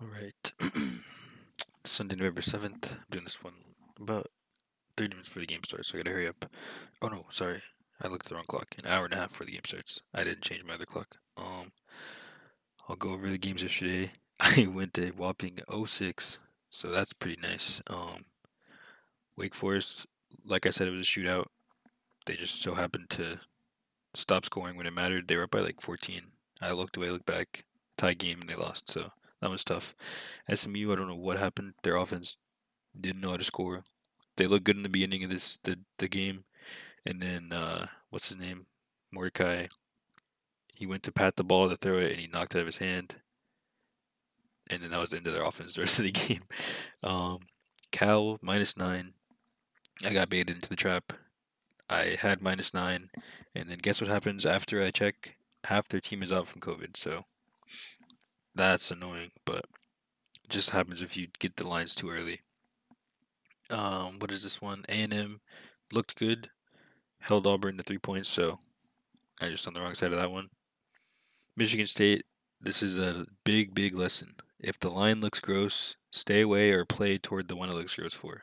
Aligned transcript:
All 0.00 0.06
right. 0.06 0.52
Sunday, 1.84 2.14
November 2.14 2.40
7th. 2.40 2.92
I'm 2.92 2.98
doing 3.10 3.24
this 3.24 3.42
one 3.42 3.54
about 4.00 4.28
30 4.96 5.08
minutes 5.08 5.28
before 5.28 5.40
the 5.40 5.46
game 5.46 5.64
starts, 5.64 5.88
so 5.88 5.98
I 5.98 6.02
gotta 6.02 6.14
hurry 6.14 6.28
up. 6.28 6.44
Oh 7.02 7.08
no, 7.08 7.26
sorry. 7.30 7.62
I 8.00 8.06
looked 8.06 8.26
at 8.26 8.28
the 8.28 8.36
wrong 8.36 8.44
clock. 8.46 8.68
An 8.78 8.86
hour 8.86 9.06
and 9.06 9.14
a 9.14 9.16
half 9.16 9.30
before 9.30 9.46
the 9.46 9.52
game 9.52 9.64
starts. 9.64 10.00
I 10.14 10.22
didn't 10.22 10.42
change 10.42 10.62
my 10.62 10.74
other 10.74 10.86
clock. 10.86 11.16
Um, 11.36 11.72
I'll 12.88 12.94
go 12.94 13.10
over 13.10 13.28
the 13.28 13.38
games 13.38 13.60
yesterday. 13.60 14.12
I 14.40 14.68
went 14.72 14.94
to 14.94 15.10
whopping 15.10 15.58
06, 15.84 16.38
so 16.70 16.88
that's 16.92 17.12
pretty 17.12 17.40
nice. 17.42 17.82
Um, 17.88 18.26
Wake 19.36 19.56
Forest, 19.56 20.06
like 20.44 20.64
I 20.64 20.70
said, 20.70 20.86
it 20.86 20.92
was 20.92 21.08
a 21.08 21.10
shootout. 21.10 21.46
They 22.26 22.36
just 22.36 22.62
so 22.62 22.74
happened 22.74 23.10
to 23.10 23.40
stop 24.14 24.44
scoring 24.44 24.76
when 24.76 24.86
it 24.86 24.92
mattered. 24.92 25.26
They 25.26 25.36
were 25.36 25.44
up 25.44 25.50
by 25.50 25.60
like 25.60 25.80
14. 25.80 26.22
I 26.60 26.70
looked 26.70 26.96
away, 26.96 27.10
looked 27.10 27.26
back, 27.26 27.64
tie 27.96 28.14
game, 28.14 28.40
and 28.40 28.48
they 28.48 28.54
lost. 28.54 28.88
So 28.88 29.10
that 29.40 29.50
was 29.50 29.64
tough. 29.64 29.94
SMU, 30.52 30.92
I 30.92 30.96
don't 30.96 31.08
know 31.08 31.14
what 31.14 31.38
happened. 31.38 31.74
Their 31.82 31.96
offense 31.96 32.38
didn't 32.98 33.20
know 33.20 33.30
how 33.30 33.36
to 33.36 33.44
score. 33.44 33.84
They 34.36 34.46
looked 34.46 34.64
good 34.64 34.76
in 34.76 34.82
the 34.82 34.88
beginning 34.88 35.24
of 35.24 35.30
this 35.30 35.56
the, 35.58 35.78
the 35.98 36.08
game, 36.08 36.44
and 37.04 37.20
then 37.20 37.52
uh, 37.52 37.86
what's 38.10 38.28
his 38.28 38.36
name, 38.36 38.66
Mordecai. 39.12 39.66
He 40.74 40.86
went 40.86 41.02
to 41.04 41.12
pat 41.12 41.36
the 41.36 41.44
ball 41.44 41.68
to 41.68 41.76
throw 41.76 41.98
it, 41.98 42.12
and 42.12 42.20
he 42.20 42.28
knocked 42.28 42.54
it 42.54 42.58
out 42.58 42.62
of 42.62 42.66
his 42.66 42.78
hand. 42.78 43.16
And 44.70 44.82
then 44.82 44.90
that 44.90 45.00
was 45.00 45.10
the 45.10 45.16
end 45.16 45.26
of 45.26 45.32
their 45.32 45.44
offense 45.44 45.74
the 45.74 45.80
rest 45.80 45.98
of 45.98 46.04
the 46.04 46.12
game. 46.12 46.44
Um, 47.02 47.40
Cal 47.90 48.38
minus 48.42 48.76
nine. 48.76 49.14
I 50.04 50.12
got 50.12 50.28
baited 50.28 50.54
into 50.54 50.68
the 50.68 50.76
trap. 50.76 51.12
I 51.90 52.16
had 52.20 52.42
minus 52.42 52.74
nine, 52.74 53.10
and 53.54 53.68
then 53.68 53.78
guess 53.78 54.00
what 54.00 54.10
happens 54.10 54.44
after 54.44 54.82
I 54.82 54.90
check? 54.90 55.36
Half 55.64 55.88
their 55.88 56.00
team 56.00 56.22
is 56.22 56.30
out 56.30 56.46
from 56.46 56.60
COVID, 56.60 56.96
so 56.96 57.24
that's 58.58 58.90
annoying, 58.90 59.30
but 59.44 59.64
just 60.48 60.70
happens 60.70 61.00
if 61.00 61.16
you 61.16 61.28
get 61.38 61.56
the 61.56 61.66
lines 61.66 61.94
too 61.94 62.10
early. 62.10 62.40
Um, 63.70 64.18
what 64.18 64.32
is 64.32 64.42
this 64.42 64.60
one? 64.60 64.84
A 64.88 64.92
and 64.92 65.14
M 65.14 65.40
looked 65.92 66.16
good, 66.16 66.50
held 67.20 67.46
Auburn 67.46 67.76
to 67.76 67.82
three 67.82 67.98
points, 67.98 68.28
so 68.28 68.58
I 69.40 69.48
just 69.48 69.66
on 69.66 69.74
the 69.74 69.80
wrong 69.80 69.94
side 69.94 70.12
of 70.12 70.18
that 70.18 70.32
one. 70.32 70.48
Michigan 71.56 71.86
State, 71.86 72.24
this 72.60 72.82
is 72.82 72.98
a 72.98 73.26
big, 73.44 73.74
big 73.74 73.94
lesson. 73.94 74.34
If 74.58 74.80
the 74.80 74.90
line 74.90 75.20
looks 75.20 75.40
gross, 75.40 75.96
stay 76.10 76.40
away 76.40 76.72
or 76.72 76.84
play 76.84 77.18
toward 77.18 77.48
the 77.48 77.56
one 77.56 77.68
it 77.68 77.74
looks 77.74 77.94
gross 77.94 78.14
for. 78.14 78.42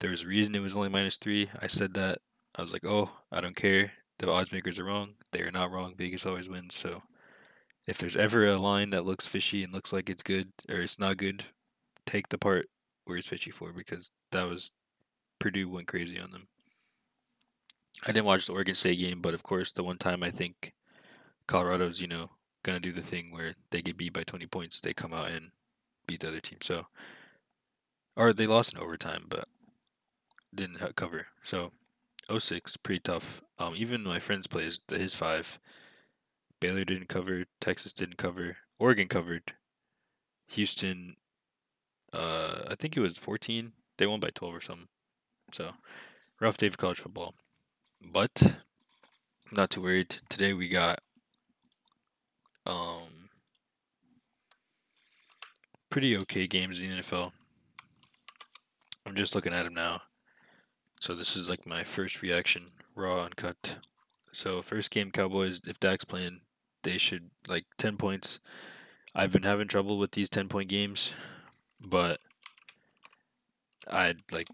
There 0.00 0.10
was 0.10 0.22
a 0.22 0.28
reason 0.28 0.54
it 0.54 0.60
was 0.60 0.74
only 0.74 0.88
minus 0.88 1.18
three. 1.18 1.50
I 1.60 1.66
said 1.66 1.94
that. 1.94 2.18
I 2.56 2.62
was 2.62 2.72
like, 2.72 2.84
oh, 2.86 3.10
I 3.30 3.40
don't 3.40 3.56
care. 3.56 3.92
The 4.18 4.30
odds 4.30 4.52
makers 4.52 4.78
are 4.78 4.84
wrong. 4.84 5.14
They 5.32 5.40
are 5.42 5.50
not 5.50 5.70
wrong. 5.70 5.94
Vegas 5.96 6.26
always 6.26 6.48
wins. 6.48 6.74
So 6.74 7.02
if 7.86 7.98
there's 7.98 8.16
ever 8.16 8.46
a 8.46 8.58
line 8.58 8.90
that 8.90 9.04
looks 9.04 9.26
fishy 9.26 9.64
and 9.64 9.72
looks 9.72 9.92
like 9.92 10.08
it's 10.08 10.22
good 10.22 10.48
or 10.68 10.76
it's 10.76 10.98
not 10.98 11.16
good, 11.16 11.44
take 12.06 12.28
the 12.28 12.38
part 12.38 12.68
where 13.04 13.16
it's 13.16 13.28
fishy 13.28 13.50
for 13.50 13.72
because 13.72 14.12
that 14.30 14.48
was 14.48 14.72
Purdue 15.38 15.68
went 15.68 15.88
crazy 15.88 16.20
on 16.20 16.30
them. 16.30 16.48
I 18.04 18.12
didn't 18.12 18.26
watch 18.26 18.46
the 18.46 18.52
Oregon 18.52 18.74
State 18.74 18.98
game, 18.98 19.20
but 19.20 19.34
of 19.34 19.42
course, 19.42 19.72
the 19.72 19.84
one 19.84 19.98
time 19.98 20.22
I 20.22 20.30
think 20.30 20.72
Colorado's, 21.46 22.00
you 22.00 22.06
know, 22.06 22.30
gonna 22.62 22.80
do 22.80 22.92
the 22.92 23.02
thing 23.02 23.30
where 23.30 23.54
they 23.70 23.82
get 23.82 23.96
beat 23.96 24.12
by 24.12 24.22
20 24.22 24.46
points, 24.46 24.80
they 24.80 24.94
come 24.94 25.12
out 25.12 25.30
and 25.30 25.50
beat 26.06 26.20
the 26.20 26.28
other 26.28 26.40
team. 26.40 26.58
So, 26.62 26.86
or 28.16 28.32
they 28.32 28.46
lost 28.46 28.72
in 28.72 28.80
overtime, 28.80 29.26
but 29.28 29.48
didn't 30.54 30.94
cover. 30.96 31.26
So, 31.42 31.72
06, 32.36 32.76
pretty 32.78 33.00
tough. 33.00 33.42
Um, 33.58 33.74
even 33.76 34.02
my 34.02 34.18
friends 34.18 34.46
plays 34.46 34.82
the 34.86 34.98
his 34.98 35.14
five. 35.14 35.58
Baylor 36.62 36.84
didn't 36.84 37.08
cover. 37.08 37.42
Texas 37.60 37.92
didn't 37.92 38.18
cover. 38.18 38.56
Oregon 38.78 39.08
covered. 39.08 39.54
Houston, 40.50 41.16
uh, 42.12 42.60
I 42.70 42.76
think 42.76 42.96
it 42.96 43.00
was 43.00 43.18
14. 43.18 43.72
They 43.98 44.06
won 44.06 44.20
by 44.20 44.30
12 44.32 44.54
or 44.54 44.60
something. 44.60 44.86
So, 45.52 45.72
rough 46.40 46.56
day 46.56 46.68
for 46.68 46.76
college 46.76 47.00
football. 47.00 47.34
But, 48.00 48.54
not 49.50 49.70
too 49.70 49.82
worried. 49.82 50.18
Today 50.28 50.52
we 50.52 50.68
got 50.68 51.00
um 52.64 53.28
pretty 55.90 56.16
okay 56.18 56.46
games 56.46 56.78
in 56.78 56.90
the 56.90 57.02
NFL. 57.02 57.32
I'm 59.04 59.16
just 59.16 59.34
looking 59.34 59.52
at 59.52 59.64
them 59.64 59.74
now. 59.74 60.02
So 61.00 61.16
this 61.16 61.34
is 61.34 61.48
like 61.48 61.66
my 61.66 61.82
first 61.82 62.22
reaction, 62.22 62.66
raw 62.94 63.24
uncut. 63.24 63.78
So 64.30 64.62
first 64.62 64.92
game 64.92 65.10
Cowboys, 65.10 65.60
if 65.66 65.80
Dak's 65.80 66.04
playing, 66.04 66.42
they 66.82 66.98
should 66.98 67.30
like 67.48 67.64
ten 67.78 67.96
points. 67.96 68.40
I've 69.14 69.32
been 69.32 69.42
having 69.42 69.68
trouble 69.68 69.98
with 69.98 70.12
these 70.12 70.28
ten 70.28 70.48
point 70.48 70.68
games, 70.68 71.14
but 71.80 72.20
I 73.90 74.14
like 74.30 74.48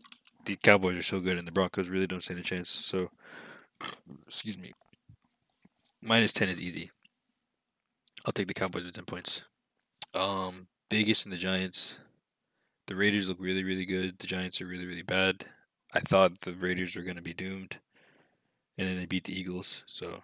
the 0.45 0.57
Cowboys 0.57 0.99
are 0.99 1.03
so 1.03 1.21
good 1.21 1.39
and 1.39 1.47
the 1.47 1.53
Broncos 1.53 1.89
really 1.89 2.07
don't 2.07 2.23
stand 2.23 2.41
a 2.41 2.43
chance. 2.43 2.71
So 2.71 3.11
excuse 4.27 4.59
me. 4.59 4.73
Minus 6.01 6.33
ten 6.33 6.49
is 6.49 6.63
easy. 6.63 6.91
I'll 8.25 8.33
take 8.33 8.49
the 8.49 8.55
Cowboys 8.55 8.85
with 8.85 8.95
ten 8.95 9.05
points. 9.05 9.43
Um, 10.15 10.69
Vegas 10.91 11.25
and 11.25 11.33
the 11.33 11.37
Giants. 11.39 11.99
The 12.87 12.97
Raiders 12.97 13.29
look 13.29 13.39
really, 13.41 13.65
really 13.65 13.85
good. 13.85 14.19
The 14.19 14.27
Giants 14.27 14.61
are 14.61 14.67
really, 14.67 14.87
really 14.87 15.03
bad. 15.03 15.45
I 15.93 16.01
thought 16.01 16.41
the 16.41 16.53
Raiders 16.53 16.97
were 16.97 17.03
going 17.03 17.17
to 17.17 17.23
be 17.23 17.35
doomed, 17.35 17.79
and 18.77 18.89
then 18.89 18.97
they 18.97 19.07
beat 19.07 19.25
the 19.25 19.39
Eagles. 19.39 19.85
So, 19.87 20.23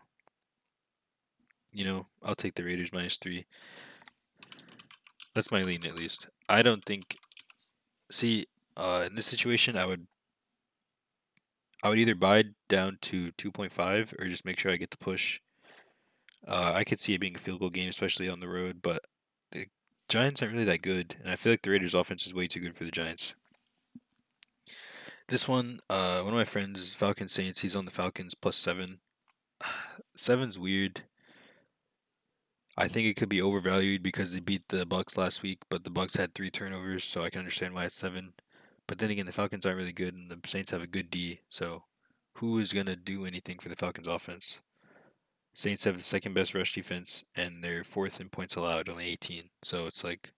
you 1.75 1.85
know, 1.85 2.07
I'll 2.23 2.35
take 2.35 2.55
the 2.55 2.65
Raiders 2.65 2.93
minus 2.93 3.19
three. 3.19 3.47
That's 5.35 5.51
my 5.51 5.63
lean, 5.63 5.85
at 5.85 5.97
least. 5.97 6.29
I 6.49 6.63
don't 6.63 6.85
think. 6.85 7.19
See, 8.11 8.47
uh, 8.77 9.05
in 9.07 9.17
this 9.17 9.27
situation, 9.27 9.77
I 9.77 9.85
would. 9.85 10.07
I 11.83 11.89
would 11.91 11.99
either 11.99 12.15
buy 12.15 12.45
down 12.71 12.97
to 13.03 13.31
2.5 13.33 14.19
or 14.19 14.27
just 14.27 14.47
make 14.47 14.59
sure 14.59 14.73
I 14.73 14.77
get 14.77 14.91
the 14.91 14.97
push. 14.97 15.41
Uh, 16.47 16.73
I 16.75 16.83
could 16.83 16.99
see 16.99 17.13
it 17.13 17.21
being 17.21 17.35
a 17.35 17.39
field 17.39 17.61
goal 17.61 17.69
game, 17.69 17.91
especially 17.91 18.27
on 18.27 18.41
the 18.41 18.49
road, 18.49 18.81
but 18.81 19.03
the 19.53 19.67
Giants 20.09 20.41
aren't 20.41 20.55
really 20.55 20.65
that 20.65 20.81
good, 20.81 21.17
and 21.21 21.31
I 21.31 21.37
feel 21.37 21.53
like 21.53 21.61
the 21.61 21.71
Raiders' 21.71 21.93
offense 21.93 22.27
is 22.27 22.33
way 22.33 22.47
too 22.47 22.61
good 22.61 22.75
for 22.75 22.85
the 22.85 22.91
Giants. 22.91 23.35
This 25.29 25.47
one, 25.47 25.81
uh, 25.91 26.21
one 26.21 26.33
of 26.33 26.39
my 26.39 26.45
friends 26.45 26.93
Falcon 26.95 27.29
Saints. 27.29 27.61
He's 27.61 27.77
on 27.77 27.87
the 27.87 27.91
Falcons 27.91 28.35
plus 28.35 28.57
seven. 28.57 29.01
Seven's 30.17 30.59
weird. 30.59 31.03
I 32.77 32.89
think 32.89 33.07
it 33.07 33.15
could 33.15 33.29
be 33.29 33.41
overvalued 33.41 34.03
because 34.03 34.33
they 34.33 34.41
beat 34.41 34.69
the 34.69 34.85
Bucs 34.85 35.17
last 35.17 35.43
week, 35.43 35.61
but 35.71 35.85
the 35.85 35.91
Bucs 35.91 36.17
had 36.17 36.35
three 36.35 36.51
turnovers, 36.51 37.05
so 37.05 37.23
I 37.23 37.31
can 37.31 37.39
understand 37.39 37.75
why 37.75 37.85
it's 37.85 37.95
seven. 37.95 38.33
But 38.87 38.99
then 38.99 39.11
again, 39.11 39.27
the 39.27 39.33
Falcons 39.33 39.65
aren't 39.65 39.79
really 39.79 39.93
good, 39.93 40.15
and 40.15 40.31
the 40.31 40.39
Saints 40.47 40.73
have 40.73 40.83
a 40.83 40.89
good 40.89 41.11
D. 41.11 41.41
So, 41.49 41.85
who 42.39 42.59
is 42.59 42.73
gonna 42.73 42.97
do 42.97 43.27
anything 43.27 43.59
for 43.59 43.69
the 43.69 43.77
Falcons 43.77 44.09
offense? 44.09 44.61
Saints 45.55 45.85
have 45.85 45.97
the 45.97 46.03
second 46.03 46.35
best 46.35 46.53
rush 46.53 46.75
defense, 46.75 47.23
and 47.37 47.63
they're 47.63 47.85
fourth 47.85 48.21
in 48.21 48.29
points 48.29 48.57
allowed, 48.57 48.89
only 48.89 49.07
18. 49.07 49.51
So 49.63 49.87
it's 49.87 50.03
like 50.03 50.33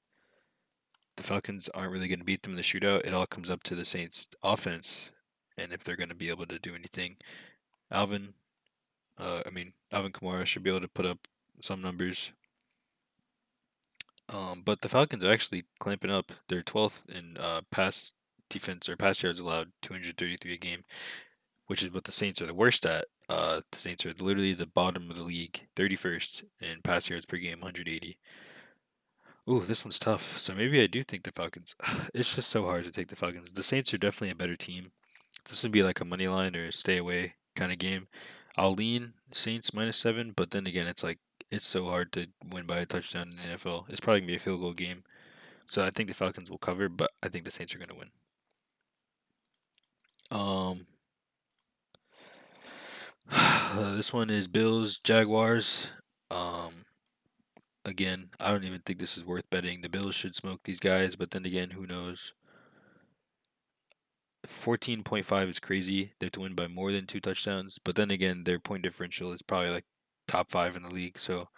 the 1.17 1.23
Falcons 1.23 1.71
aren't 1.71 1.91
really 1.91 2.09
going 2.09 2.19
to 2.19 2.25
beat 2.25 2.43
them 2.43 2.53
in 2.53 2.57
the 2.57 2.63
shootout. 2.63 3.07
It 3.07 3.15
all 3.15 3.27
comes 3.27 3.49
up 3.49 3.63
to 3.65 3.75
the 3.75 3.87
Saints' 3.87 4.29
offense, 4.43 5.11
and 5.57 5.73
if 5.73 5.83
they're 5.83 5.97
going 5.97 6.11
to 6.11 6.15
be 6.15 6.29
able 6.29 6.45
to 6.47 6.59
do 6.59 6.75
anything. 6.75 7.17
Alvin, 7.91 8.35
uh, 9.19 9.41
I 9.47 9.51
mean 9.51 9.73
Alvin 9.91 10.13
Kamara 10.13 10.45
should 10.45 10.63
be 10.63 10.71
able 10.71 10.83
to 10.83 10.89
put 10.89 11.07
up 11.07 11.27
some 11.61 11.83
numbers. 11.83 12.33
Um, 14.29 14.63
but 14.65 14.81
the 14.81 14.89
Falcons 14.89 15.23
are 15.23 15.33
actually 15.33 15.65
clamping 15.79 16.11
up. 16.11 16.33
They're 16.49 16.63
12th 16.63 17.09
in 17.09 17.37
uh, 17.39 17.61
pass 17.71 18.13
defense 18.49 18.89
or 18.89 18.97
pass 18.97 19.23
yards 19.23 19.41
allowed, 19.41 19.73
233 19.83 20.55
a 20.55 20.57
game, 20.57 20.85
which 21.67 21.83
is 21.83 21.93
what 21.93 22.05
the 22.05 22.13
Saints 22.13 22.41
are 22.43 22.47
the 22.47 22.55
worst 22.55 22.85
at. 22.87 23.07
Uh, 23.29 23.61
the 23.71 23.79
Saints 23.79 24.05
are 24.05 24.15
literally 24.19 24.55
the 24.55 24.67
bottom 24.67 25.11
of 25.11 25.17
the 25.17 25.23
league, 25.23 25.67
31st 25.77 26.45
in 26.61 26.83
pass 26.83 27.09
yards 27.09 27.27
per 27.27 27.37
game, 27.37 27.61
180. 27.61 28.19
Ooh, 29.49 29.61
this 29.61 29.85
one's 29.85 29.99
tough. 29.99 30.39
So 30.41 30.55
maybe 30.55 30.83
I 30.83 30.89
do 30.89 31.05
think 31.05 31.23
the 31.23 31.33
Falcons. 31.33 31.77
It's 32.15 32.35
just 32.35 32.49
so 32.49 32.65
hard 32.65 32.85
to 32.85 32.91
take 32.91 33.09
the 33.09 33.17
Falcons. 33.17 33.53
The 33.53 33.63
Saints 33.63 33.95
are 33.95 33.99
definitely 33.99 34.31
a 34.31 34.37
better 34.37 34.57
team. 34.57 34.91
This 35.49 35.63
would 35.63 35.73
be 35.73 35.85
like 35.85 36.01
a 36.01 36.05
money 36.05 36.27
line 36.27 36.57
or 36.57 36.73
stay 36.73 36.99
away 36.99 37.35
kind 37.55 37.71
of 37.71 37.79
game. 37.79 38.09
I'll 38.59 38.75
lean 38.75 39.13
Saints 39.33 39.75
minus 39.75 39.99
seven, 39.99 40.33
but 40.35 40.51
then 40.51 40.67
again, 40.67 40.87
it's 40.87 41.05
like 41.05 41.19
it's 41.51 41.67
so 41.67 41.87
hard 41.87 42.13
to 42.13 42.27
win 42.51 42.67
by 42.67 42.79
a 42.79 42.87
touchdown 42.87 43.31
in 43.31 43.37
the 43.37 43.57
NFL. 43.57 43.85
It's 43.89 44.01
probably 44.01 44.21
gonna 44.21 44.29
be 44.29 44.37
a 44.37 44.41
field 44.41 44.61
goal 44.61 44.73
game. 44.73 45.05
So 45.67 45.85
I 45.85 45.91
think 45.91 46.09
the 46.09 46.15
Falcons 46.15 46.51
will 46.51 46.59
cover, 46.59 46.89
but 46.89 47.11
I 47.23 47.29
think 47.29 47.45
the 47.45 47.51
Saints 47.51 47.75
are 47.75 47.79
gonna 47.79 47.95
win. 47.95 48.11
Um, 50.31 50.87
this 53.97 54.13
one 54.13 54.31
is 54.31 54.49
Bills 54.49 54.99
Jaguars. 54.99 55.91
Um, 56.31 56.87
again, 57.85 58.31
I 58.41 58.51
don't 58.51 58.65
even 58.65 58.81
think 58.81 58.99
this 58.99 59.17
is 59.17 59.25
worth 59.25 59.49
betting. 59.51 59.81
The 59.81 59.89
Bills 59.89 60.15
should 60.15 60.35
smoke 60.35 60.61
these 60.65 60.81
guys, 60.81 61.17
but 61.17 61.31
then 61.31 61.45
again, 61.45 61.71
who 61.71 61.87
knows? 61.87 62.33
14.5 64.47 65.49
is 65.49 65.59
crazy. 65.59 66.13
They 66.19 66.27
have 66.27 66.33
to 66.33 66.41
win 66.41 66.55
by 66.55 66.69
more 66.69 66.93
than 66.93 67.07
two 67.07 67.21
touchdowns, 67.21 67.79
but 67.83 67.97
then 67.97 68.11
again, 68.11 68.45
their 68.45 68.59
point 68.59 68.83
differential 68.83 69.33
is 69.33 69.43
probably 69.43 69.71
like 69.71 69.85
top 70.27 70.51
five 70.51 70.77
in 70.77 70.83
the 70.83 70.91
league. 70.91 71.19
So 71.19 71.49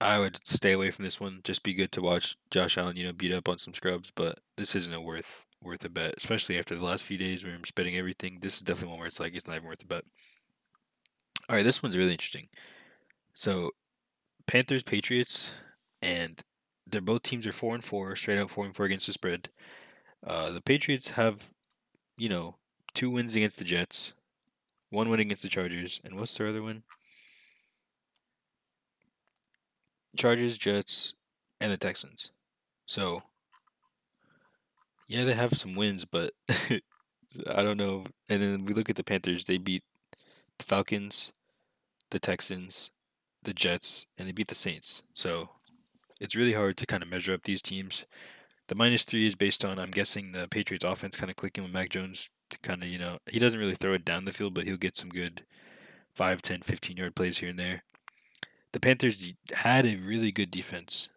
I 0.00 0.18
would 0.18 0.46
stay 0.46 0.72
away 0.72 0.90
from 0.90 1.04
this 1.04 1.20
one. 1.20 1.40
Just 1.44 1.62
be 1.62 1.74
good 1.74 1.92
to 1.92 2.02
watch 2.02 2.36
Josh 2.50 2.76
Allen, 2.76 2.96
you 2.96 3.04
know, 3.04 3.12
beat 3.12 3.32
up 3.32 3.48
on 3.48 3.58
some 3.58 3.74
scrubs, 3.74 4.10
but 4.10 4.40
this 4.56 4.74
isn't 4.74 4.92
a 4.92 5.00
worth 5.00 5.46
worth 5.62 5.84
a 5.84 5.88
bet, 5.88 6.14
especially 6.16 6.58
after 6.58 6.74
the 6.74 6.84
last 6.84 7.04
few 7.04 7.16
days 7.16 7.44
where 7.44 7.54
I'm 7.54 7.64
spending 7.64 7.96
everything. 7.96 8.38
This 8.40 8.56
is 8.56 8.62
definitely 8.62 8.90
one 8.90 8.98
where 8.98 9.06
it's 9.06 9.20
like 9.20 9.34
it's 9.34 9.46
not 9.46 9.56
even 9.56 9.68
worth 9.68 9.82
a 9.82 9.86
bet. 9.86 10.04
All 11.48 11.56
right, 11.56 11.62
this 11.62 11.82
one's 11.82 11.96
really 11.96 12.12
interesting. 12.12 12.48
So, 13.34 13.70
Panthers, 14.46 14.82
Patriots, 14.82 15.54
and 16.00 16.42
they're 16.86 17.00
both 17.00 17.22
teams 17.22 17.46
are 17.46 17.52
four 17.52 17.74
and 17.74 17.84
four, 17.84 18.14
straight 18.16 18.38
out 18.38 18.50
four 18.50 18.64
and 18.64 18.74
four 18.74 18.86
against 18.86 19.06
the 19.06 19.12
spread. 19.12 19.48
Uh, 20.26 20.50
the 20.50 20.60
Patriots 20.60 21.10
have, 21.10 21.50
you 22.16 22.28
know, 22.28 22.56
two 22.94 23.10
wins 23.10 23.34
against 23.34 23.58
the 23.58 23.64
Jets, 23.64 24.14
one 24.92 25.08
win 25.08 25.20
against 25.20 25.42
the 25.42 25.48
Chargers, 25.48 26.00
and 26.04 26.16
what's 26.16 26.36
their 26.36 26.48
other 26.48 26.62
win? 26.62 26.82
Chargers, 30.16 30.58
Jets, 30.58 31.14
and 31.60 31.72
the 31.72 31.78
Texans. 31.78 32.30
So, 32.86 33.22
yeah, 35.08 35.24
they 35.24 35.32
have 35.32 35.54
some 35.54 35.74
wins, 35.74 36.04
but 36.04 36.32
I 36.50 37.62
don't 37.62 37.78
know. 37.78 38.04
And 38.28 38.42
then 38.42 38.64
we 38.66 38.74
look 38.74 38.90
at 38.90 38.96
the 38.96 39.02
Panthers. 39.02 39.46
They 39.46 39.56
beat 39.56 39.82
the 40.58 40.64
Falcons, 40.64 41.32
the 42.10 42.18
Texans, 42.18 42.90
the 43.42 43.54
Jets, 43.54 44.06
and 44.18 44.28
they 44.28 44.32
beat 44.32 44.48
the 44.48 44.54
Saints. 44.54 45.02
So 45.14 45.48
it's 46.20 46.36
really 46.36 46.52
hard 46.52 46.76
to 46.76 46.86
kind 46.86 47.02
of 47.02 47.08
measure 47.08 47.32
up 47.32 47.44
these 47.44 47.62
teams. 47.62 48.04
The 48.68 48.74
minus 48.74 49.04
three 49.04 49.26
is 49.26 49.34
based 49.34 49.64
on, 49.64 49.78
I'm 49.78 49.90
guessing, 49.90 50.32
the 50.32 50.48
Patriots 50.48 50.84
offense 50.84 51.16
kind 51.16 51.30
of 51.30 51.36
clicking 51.36 51.64
with 51.64 51.72
Mac 51.72 51.88
Jones. 51.88 52.28
Kind 52.62 52.82
of, 52.82 52.88
you 52.88 52.98
know, 52.98 53.18
he 53.30 53.38
doesn't 53.38 53.58
really 53.58 53.74
throw 53.74 53.94
it 53.94 54.04
down 54.04 54.24
the 54.24 54.32
field, 54.32 54.54
but 54.54 54.66
he'll 54.66 54.76
get 54.76 54.96
some 54.96 55.08
good 55.08 55.44
5, 56.14 56.42
10, 56.42 56.62
15 56.62 56.96
yard 56.96 57.14
plays 57.14 57.38
here 57.38 57.48
and 57.48 57.58
there. 57.58 57.84
The 58.72 58.80
Panthers 58.80 59.32
had 59.52 59.86
a 59.86 59.96
really 59.96 60.32
good 60.32 60.50
defense, 60.50 61.08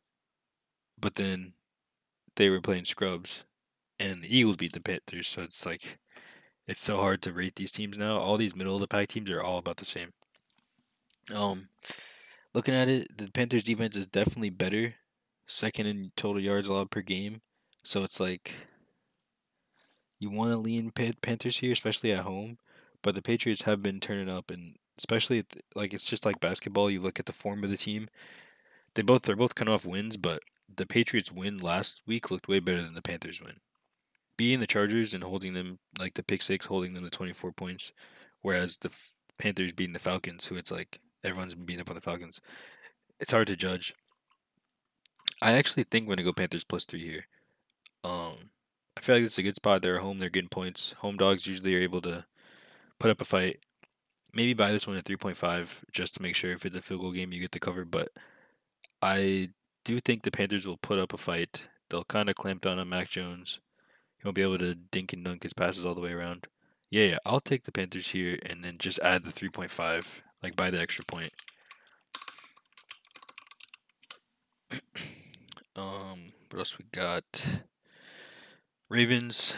but 0.99 1.15
then 1.15 1.53
they 2.35 2.49
were 2.49 2.61
playing 2.61 2.85
scrubs, 2.85 3.45
and 3.99 4.21
the 4.21 4.37
Eagles 4.37 4.57
beat 4.57 4.73
the 4.73 4.81
Panthers. 4.81 5.27
So 5.27 5.41
it's 5.41 5.65
like, 5.65 5.97
it's 6.67 6.81
so 6.81 6.97
hard 6.97 7.21
to 7.23 7.33
rate 7.33 7.55
these 7.55 7.71
teams 7.71 7.97
now. 7.97 8.17
All 8.17 8.37
these 8.37 8.55
middle 8.55 8.75
of 8.75 8.81
the 8.81 8.87
pack 8.87 9.09
teams 9.09 9.29
are 9.29 9.41
all 9.41 9.57
about 9.57 9.77
the 9.77 9.85
same. 9.85 10.11
Um, 11.33 11.69
looking 12.53 12.75
at 12.75 12.89
it, 12.89 13.17
the 13.17 13.31
Panthers 13.31 13.63
defense 13.63 13.95
is 13.95 14.07
definitely 14.07 14.49
better, 14.49 14.95
second 15.47 15.87
in 15.87 16.11
total 16.15 16.41
yards 16.41 16.67
allowed 16.67 16.91
per 16.91 17.01
game. 17.01 17.41
So 17.83 18.03
it's 18.03 18.19
like 18.19 18.53
you 20.19 20.29
want 20.29 20.51
to 20.51 20.57
lean 20.57 20.91
Panthers 20.91 21.57
here, 21.57 21.71
especially 21.71 22.11
at 22.11 22.23
home. 22.23 22.57
But 23.01 23.15
the 23.15 23.21
Patriots 23.21 23.63
have 23.63 23.83
been 23.83 23.99
turning 23.99 24.29
up, 24.29 24.49
and 24.49 24.75
especially 24.97 25.41
the, 25.41 25.61
like 25.75 25.93
it's 25.93 26.07
just 26.07 26.25
like 26.25 26.39
basketball. 26.39 26.89
You 26.89 27.01
look 27.01 27.19
at 27.19 27.25
the 27.25 27.33
form 27.33 27.63
of 27.63 27.69
the 27.69 27.77
team. 27.77 28.07
They 28.95 29.01
both 29.01 29.23
they're 29.23 29.35
both 29.35 29.55
coming 29.55 29.73
off 29.73 29.85
wins, 29.85 30.17
but 30.17 30.41
the 30.73 30.85
Patriots 30.85 31.31
win 31.31 31.57
last 31.57 32.01
week 32.07 32.31
looked 32.31 32.47
way 32.47 32.59
better 32.59 32.81
than 32.81 32.95
the 32.95 33.01
Panthers 33.01 33.41
win. 33.41 33.57
Being 34.37 34.59
the 34.59 34.67
Chargers 34.67 35.13
and 35.13 35.23
holding 35.23 35.53
them 35.53 35.79
like 35.99 36.15
the 36.15 36.23
pick 36.23 36.41
six, 36.41 36.65
holding 36.65 36.93
them 36.93 37.03
to 37.03 37.09
twenty 37.09 37.33
four 37.33 37.51
points, 37.51 37.91
whereas 38.41 38.77
the 38.77 38.91
Panthers 39.37 39.73
beating 39.73 39.93
the 39.93 39.99
Falcons, 39.99 40.45
who 40.45 40.55
it's 40.55 40.71
like 40.71 40.99
everyone's 41.23 41.53
been 41.53 41.65
beating 41.65 41.81
up 41.81 41.89
on 41.89 41.95
the 41.95 42.01
Falcons. 42.01 42.41
It's 43.19 43.31
hard 43.31 43.47
to 43.47 43.55
judge. 43.55 43.93
I 45.41 45.53
actually 45.53 45.83
think 45.83 46.07
we're 46.07 46.15
gonna 46.15 46.25
go 46.25 46.33
Panthers 46.33 46.63
plus 46.63 46.85
three 46.85 47.05
here. 47.05 47.27
Um, 48.03 48.49
I 48.97 49.01
feel 49.01 49.15
like 49.15 49.25
it's 49.25 49.37
a 49.37 49.43
good 49.43 49.55
spot. 49.55 49.81
They're 49.81 49.99
home. 49.99 50.19
They're 50.19 50.29
getting 50.29 50.49
points. 50.49 50.93
Home 50.99 51.17
dogs 51.17 51.47
usually 51.47 51.75
are 51.75 51.79
able 51.79 52.01
to 52.01 52.25
put 52.99 53.11
up 53.11 53.21
a 53.21 53.25
fight. 53.25 53.59
Maybe 54.33 54.53
buy 54.53 54.71
this 54.71 54.87
one 54.87 54.97
at 54.97 55.05
three 55.05 55.17
point 55.17 55.37
five 55.37 55.83
just 55.91 56.13
to 56.15 56.21
make 56.21 56.35
sure 56.35 56.51
if 56.51 56.65
it's 56.65 56.77
a 56.77 56.81
field 56.81 57.01
goal 57.01 57.11
game 57.11 57.31
you 57.31 57.39
get 57.39 57.51
the 57.51 57.59
cover. 57.59 57.85
But 57.85 58.09
I 59.01 59.49
do 59.83 59.99
think 59.99 60.23
the 60.23 60.31
Panthers 60.31 60.67
will 60.67 60.77
put 60.77 60.99
up 60.99 61.13
a 61.13 61.17
fight. 61.17 61.63
They'll 61.89 62.03
kind 62.03 62.29
of 62.29 62.35
clamp 62.35 62.61
down 62.61 62.79
on 62.79 62.89
Mac 62.89 63.09
Jones. 63.09 63.59
He 64.17 64.27
won't 64.27 64.35
be 64.35 64.41
able 64.41 64.57
to 64.57 64.75
dink 64.75 65.13
and 65.13 65.23
dunk 65.23 65.43
his 65.43 65.53
passes 65.53 65.85
all 65.85 65.95
the 65.95 66.01
way 66.01 66.11
around. 66.11 66.47
Yeah, 66.89 67.05
yeah, 67.05 67.17
I'll 67.25 67.39
take 67.39 67.63
the 67.63 67.71
Panthers 67.71 68.09
here 68.09 68.39
and 68.45 68.63
then 68.63 68.77
just 68.77 68.99
add 68.99 69.23
the 69.23 69.31
3.5 69.31 70.21
like 70.41 70.55
buy 70.55 70.69
the 70.69 70.79
extra 70.79 71.03
point. 71.05 71.33
um, 75.75 76.27
what 76.49 76.59
else 76.59 76.77
we 76.77 76.85
got? 76.91 77.23
Ravens 78.95 79.53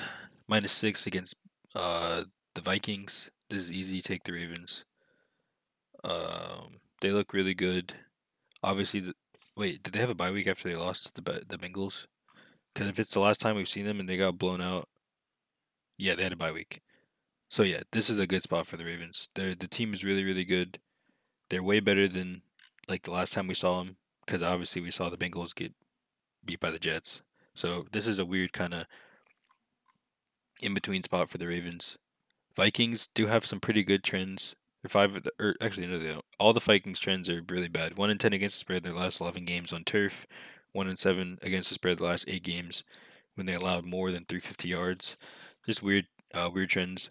minus 0.47 0.73
six 0.73 1.05
against 1.05 1.35
uh 1.75 2.23
the 2.55 2.61
Vikings. 2.61 3.29
This 3.51 3.65
is 3.65 3.71
easy. 3.71 4.01
Take 4.01 4.23
the 4.23 4.31
Ravens. 4.31 4.83
Um, 6.03 6.79
they 7.01 7.11
look 7.11 7.33
really 7.33 7.53
good. 7.53 7.93
Obviously, 8.63 8.99
the, 8.99 9.13
wait, 9.55 9.83
did 9.83 9.93
they 9.93 9.99
have 9.99 10.09
a 10.09 10.15
bye 10.15 10.31
week 10.31 10.47
after 10.47 10.67
they 10.67 10.75
lost 10.75 11.13
the 11.13 11.21
the 11.47 11.57
Bengals? 11.59 12.07
Because 12.73 12.89
if 12.89 12.97
it's 12.97 13.13
the 13.13 13.19
last 13.19 13.39
time 13.39 13.55
we've 13.55 13.69
seen 13.69 13.85
them 13.85 13.99
and 13.99 14.09
they 14.09 14.17
got 14.17 14.39
blown 14.39 14.59
out, 14.59 14.89
yeah, 15.99 16.15
they 16.15 16.23
had 16.23 16.33
a 16.33 16.37
bye 16.37 16.51
week. 16.51 16.81
So 17.47 17.61
yeah, 17.61 17.81
this 17.91 18.09
is 18.09 18.17
a 18.17 18.25
good 18.25 18.41
spot 18.41 18.65
for 18.65 18.75
the 18.75 18.85
Ravens. 18.85 19.29
They're, 19.35 19.53
the 19.53 19.67
team 19.67 19.93
is 19.93 20.03
really 20.03 20.23
really 20.23 20.45
good. 20.45 20.79
They're 21.51 21.61
way 21.61 21.79
better 21.79 22.07
than 22.07 22.41
like 22.89 23.03
the 23.03 23.11
last 23.11 23.33
time 23.33 23.45
we 23.45 23.53
saw 23.53 23.77
them 23.83 23.97
because 24.25 24.41
obviously 24.41 24.81
we 24.81 24.89
saw 24.89 25.09
the 25.09 25.17
Bengals 25.17 25.53
get 25.53 25.73
beat 26.43 26.59
by 26.59 26.71
the 26.71 26.79
Jets. 26.79 27.21
So 27.53 27.85
this 27.91 28.07
is 28.07 28.17
a 28.17 28.25
weird 28.25 28.51
kind 28.51 28.73
of 28.73 28.87
in 30.61 30.73
between 30.73 31.03
spot 31.03 31.29
for 31.29 31.37
the 31.37 31.47
Ravens. 31.47 31.97
Vikings 32.55 33.07
do 33.07 33.27
have 33.27 33.45
some 33.45 33.59
pretty 33.59 33.83
good 33.83 34.03
trends. 34.03 34.55
They're 34.81 34.89
five, 34.89 35.15
or 35.15 35.49
er, 35.49 35.55
actually 35.61 35.87
no, 35.87 35.97
they 35.99 36.11
don't. 36.11 36.25
All 36.39 36.53
the 36.53 36.59
Vikings 36.59 36.99
trends 36.99 37.29
are 37.29 37.43
really 37.47 37.67
bad. 37.67 37.97
One 37.97 38.09
in 38.09 38.17
ten 38.17 38.33
against 38.33 38.55
the 38.55 38.59
spread 38.59 38.83
their 38.83 38.93
last 38.93 39.21
eleven 39.21 39.45
games 39.45 39.71
on 39.71 39.83
turf. 39.83 40.25
One 40.73 40.87
in 40.87 40.97
seven 40.97 41.39
against 41.41 41.69
the 41.69 41.75
spread 41.75 41.97
the 41.97 42.03
last 42.03 42.25
eight 42.27 42.43
games 42.43 42.83
when 43.37 43.45
they 43.45 43.53
allowed 43.53 43.85
more 43.85 44.11
than 44.11 44.23
350 44.23 44.67
yards. 44.67 45.15
Just 45.65 45.83
weird, 45.83 46.07
uh, 46.33 46.49
weird 46.53 46.69
trends. 46.69 47.09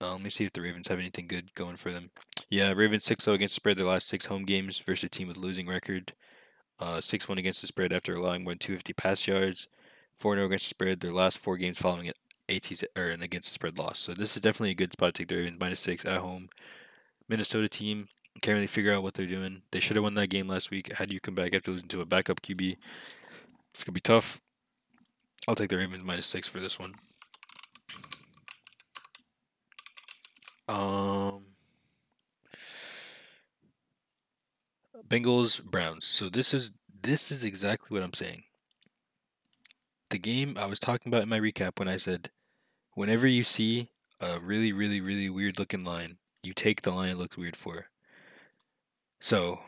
Uh, 0.00 0.12
let 0.12 0.22
me 0.22 0.30
see 0.30 0.44
if 0.44 0.52
the 0.52 0.60
Ravens 0.60 0.88
have 0.88 0.98
anything 0.98 1.26
good 1.28 1.54
going 1.54 1.76
for 1.76 1.90
them. 1.90 2.10
Yeah, 2.48 2.72
Ravens 2.72 3.04
6 3.04 3.24
0 3.24 3.34
against 3.36 3.54
the 3.54 3.60
spread 3.60 3.78
their 3.78 3.86
last 3.86 4.08
six 4.08 4.26
home 4.26 4.44
games 4.44 4.78
versus 4.78 5.04
a 5.04 5.08
team 5.08 5.28
with 5.28 5.36
losing 5.36 5.68
record. 5.68 6.14
Uh, 6.80 7.00
6 7.00 7.28
1 7.28 7.38
against 7.38 7.60
the 7.60 7.66
spread 7.66 7.92
after 7.92 8.14
allowing 8.14 8.42
more 8.42 8.52
than 8.52 8.58
250 8.58 8.92
pass 8.94 9.26
yards. 9.26 9.68
4 10.16 10.34
0 10.34 10.46
against 10.46 10.66
the 10.66 10.70
spread 10.70 11.00
their 11.00 11.12
last 11.12 11.38
four 11.38 11.56
games 11.56 11.78
following 11.78 12.08
an 12.08 12.14
AT 12.50 12.82
or 12.96 13.06
an 13.06 13.22
against 13.22 13.48
the 13.48 13.54
spread 13.54 13.78
loss. 13.78 13.98
So 13.98 14.12
this 14.12 14.36
is 14.36 14.42
definitely 14.42 14.70
a 14.70 14.74
good 14.74 14.92
spot 14.92 15.14
to 15.14 15.18
take 15.18 15.28
the 15.28 15.36
Ravens 15.36 15.60
minus 15.60 15.80
6 15.80 16.04
at 16.04 16.18
home. 16.18 16.48
Minnesota 17.28 17.68
team 17.68 18.08
can't 18.42 18.54
really 18.54 18.66
figure 18.66 18.92
out 18.92 19.02
what 19.02 19.14
they're 19.14 19.26
doing. 19.26 19.62
They 19.70 19.80
should 19.80 19.96
have 19.96 20.02
won 20.02 20.14
that 20.14 20.28
game 20.28 20.48
last 20.48 20.70
week. 20.70 20.92
Do 20.96 21.14
you 21.14 21.20
come 21.20 21.34
back 21.34 21.54
after 21.54 21.70
losing 21.70 21.88
to 21.88 22.00
a 22.00 22.06
backup 22.06 22.42
QB? 22.42 22.76
It's 23.72 23.84
gonna 23.84 23.94
be 23.94 24.00
tough. 24.00 24.40
I'll 25.48 25.54
take 25.54 25.68
the 25.68 25.76
Ravens 25.76 26.04
minus 26.04 26.26
six 26.26 26.48
for 26.48 26.60
this 26.60 26.78
one. 26.78 26.94
Um, 30.68 31.42
Bengals 35.08 35.62
Browns. 35.62 36.06
So 36.06 36.28
this 36.28 36.54
is 36.54 36.72
this 37.02 37.30
is 37.30 37.42
exactly 37.42 37.94
what 37.94 38.04
I'm 38.04 38.14
saying. 38.14 38.44
The 40.10 40.18
game 40.18 40.56
I 40.58 40.66
was 40.66 40.80
talking 40.80 41.10
about 41.10 41.22
in 41.22 41.28
my 41.28 41.40
recap 41.40 41.78
when 41.78 41.88
I 41.88 41.96
said, 41.96 42.30
whenever 43.00 43.26
you 43.26 43.42
see 43.42 43.88
a 44.20 44.38
really 44.38 44.74
really 44.74 45.00
really 45.00 45.30
weird 45.30 45.58
looking 45.58 45.84
line, 45.84 46.18
you 46.42 46.52
take 46.52 46.82
the 46.82 46.90
line 46.90 47.08
it 47.08 47.16
looks 47.16 47.38
weird 47.38 47.56
for. 47.56 47.86
So 49.20 49.60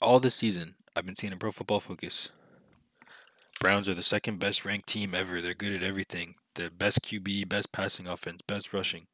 all 0.00 0.18
this 0.18 0.34
season, 0.34 0.76
I've 0.96 1.04
been 1.04 1.14
seeing 1.14 1.32
in 1.32 1.38
Pro 1.38 1.52
Football 1.52 1.80
Focus. 1.80 2.30
Browns 3.60 3.86
are 3.86 3.94
the 3.94 4.02
second 4.02 4.38
best 4.38 4.64
ranked 4.64 4.88
team 4.88 5.14
ever. 5.14 5.42
They're 5.42 5.52
good 5.52 5.74
at 5.74 5.82
everything 5.82 6.36
the 6.54 6.70
best 6.70 7.02
QB, 7.02 7.50
best 7.50 7.70
passing 7.70 8.06
offense, 8.06 8.40
best 8.40 8.72
rushing. 8.72 9.06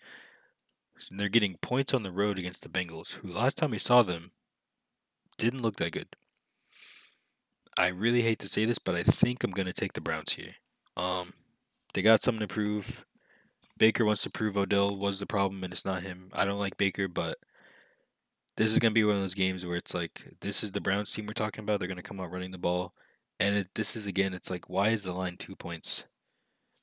And 1.11 1.19
they're 1.19 1.29
getting 1.29 1.57
points 1.57 1.93
on 1.93 2.05
the 2.05 2.13
road 2.13 2.39
against 2.39 2.63
the 2.63 2.69
Bengals, 2.69 3.17
who 3.17 3.33
last 3.33 3.59
time 3.59 3.73
we 3.73 3.79
saw 3.79 4.03
them 4.03 4.31
didn't 5.39 5.61
look 5.61 5.77
that 5.77 5.93
good. 5.93 6.07
I 7.77 7.89
really 7.89 8.23
hate 8.23 8.39
to 8.39 8.47
say 8.47 8.65
this, 8.65 8.79
but 8.79 8.95
I 8.95 9.03
think 9.03 9.43
I'm 9.43 9.51
gonna 9.51 9.73
take 9.73 9.95
the 9.95 10.01
Browns 10.01 10.35
here. 10.35 10.55
Um, 10.97 11.35
they 11.95 12.03
got 12.03 12.23
something 12.23 12.47
to 12.47 12.53
prove. 12.53 13.05
Baker 13.79 14.05
wants 14.05 14.23
to 14.23 14.31
prove 14.31 14.57
Odell 14.57 14.97
was 14.97 15.19
the 15.19 15.27
problem, 15.27 15.65
and 15.65 15.73
it's 15.73 15.85
not 15.85 16.03
him. 16.03 16.31
I 16.33 16.45
don't 16.45 16.61
like 16.61 16.77
Baker, 16.77 17.09
but 17.09 17.39
this 18.57 18.73
is 18.73 18.79
gonna 18.79 18.93
be 18.93 19.05
one 19.05 19.17
of 19.17 19.23
those 19.23 19.35
games 19.35 19.67
where 19.67 19.77
it's 19.77 19.95
like 19.95 20.35
this 20.41 20.63
is 20.63 20.73
the 20.73 20.81
Browns 20.81 21.13
team 21.13 21.27
we're 21.27 21.33
talking 21.33 21.65
about. 21.65 21.81
They're 21.81 21.89
gonna 21.89 22.03
come 22.03 22.21
out 22.21 22.31
running 22.31 22.53
the 22.53 22.59
ball, 22.59 22.95
and 23.41 23.57
it, 23.57 23.69
this 23.75 23.97
is 23.97 24.07
again. 24.07 24.35
It's 24.35 24.51
like 24.51 24.69
why 24.69 24.89
is 24.91 25.05
the 25.05 25.13
line 25.13 25.37
two 25.37 25.57
points? 25.57 26.05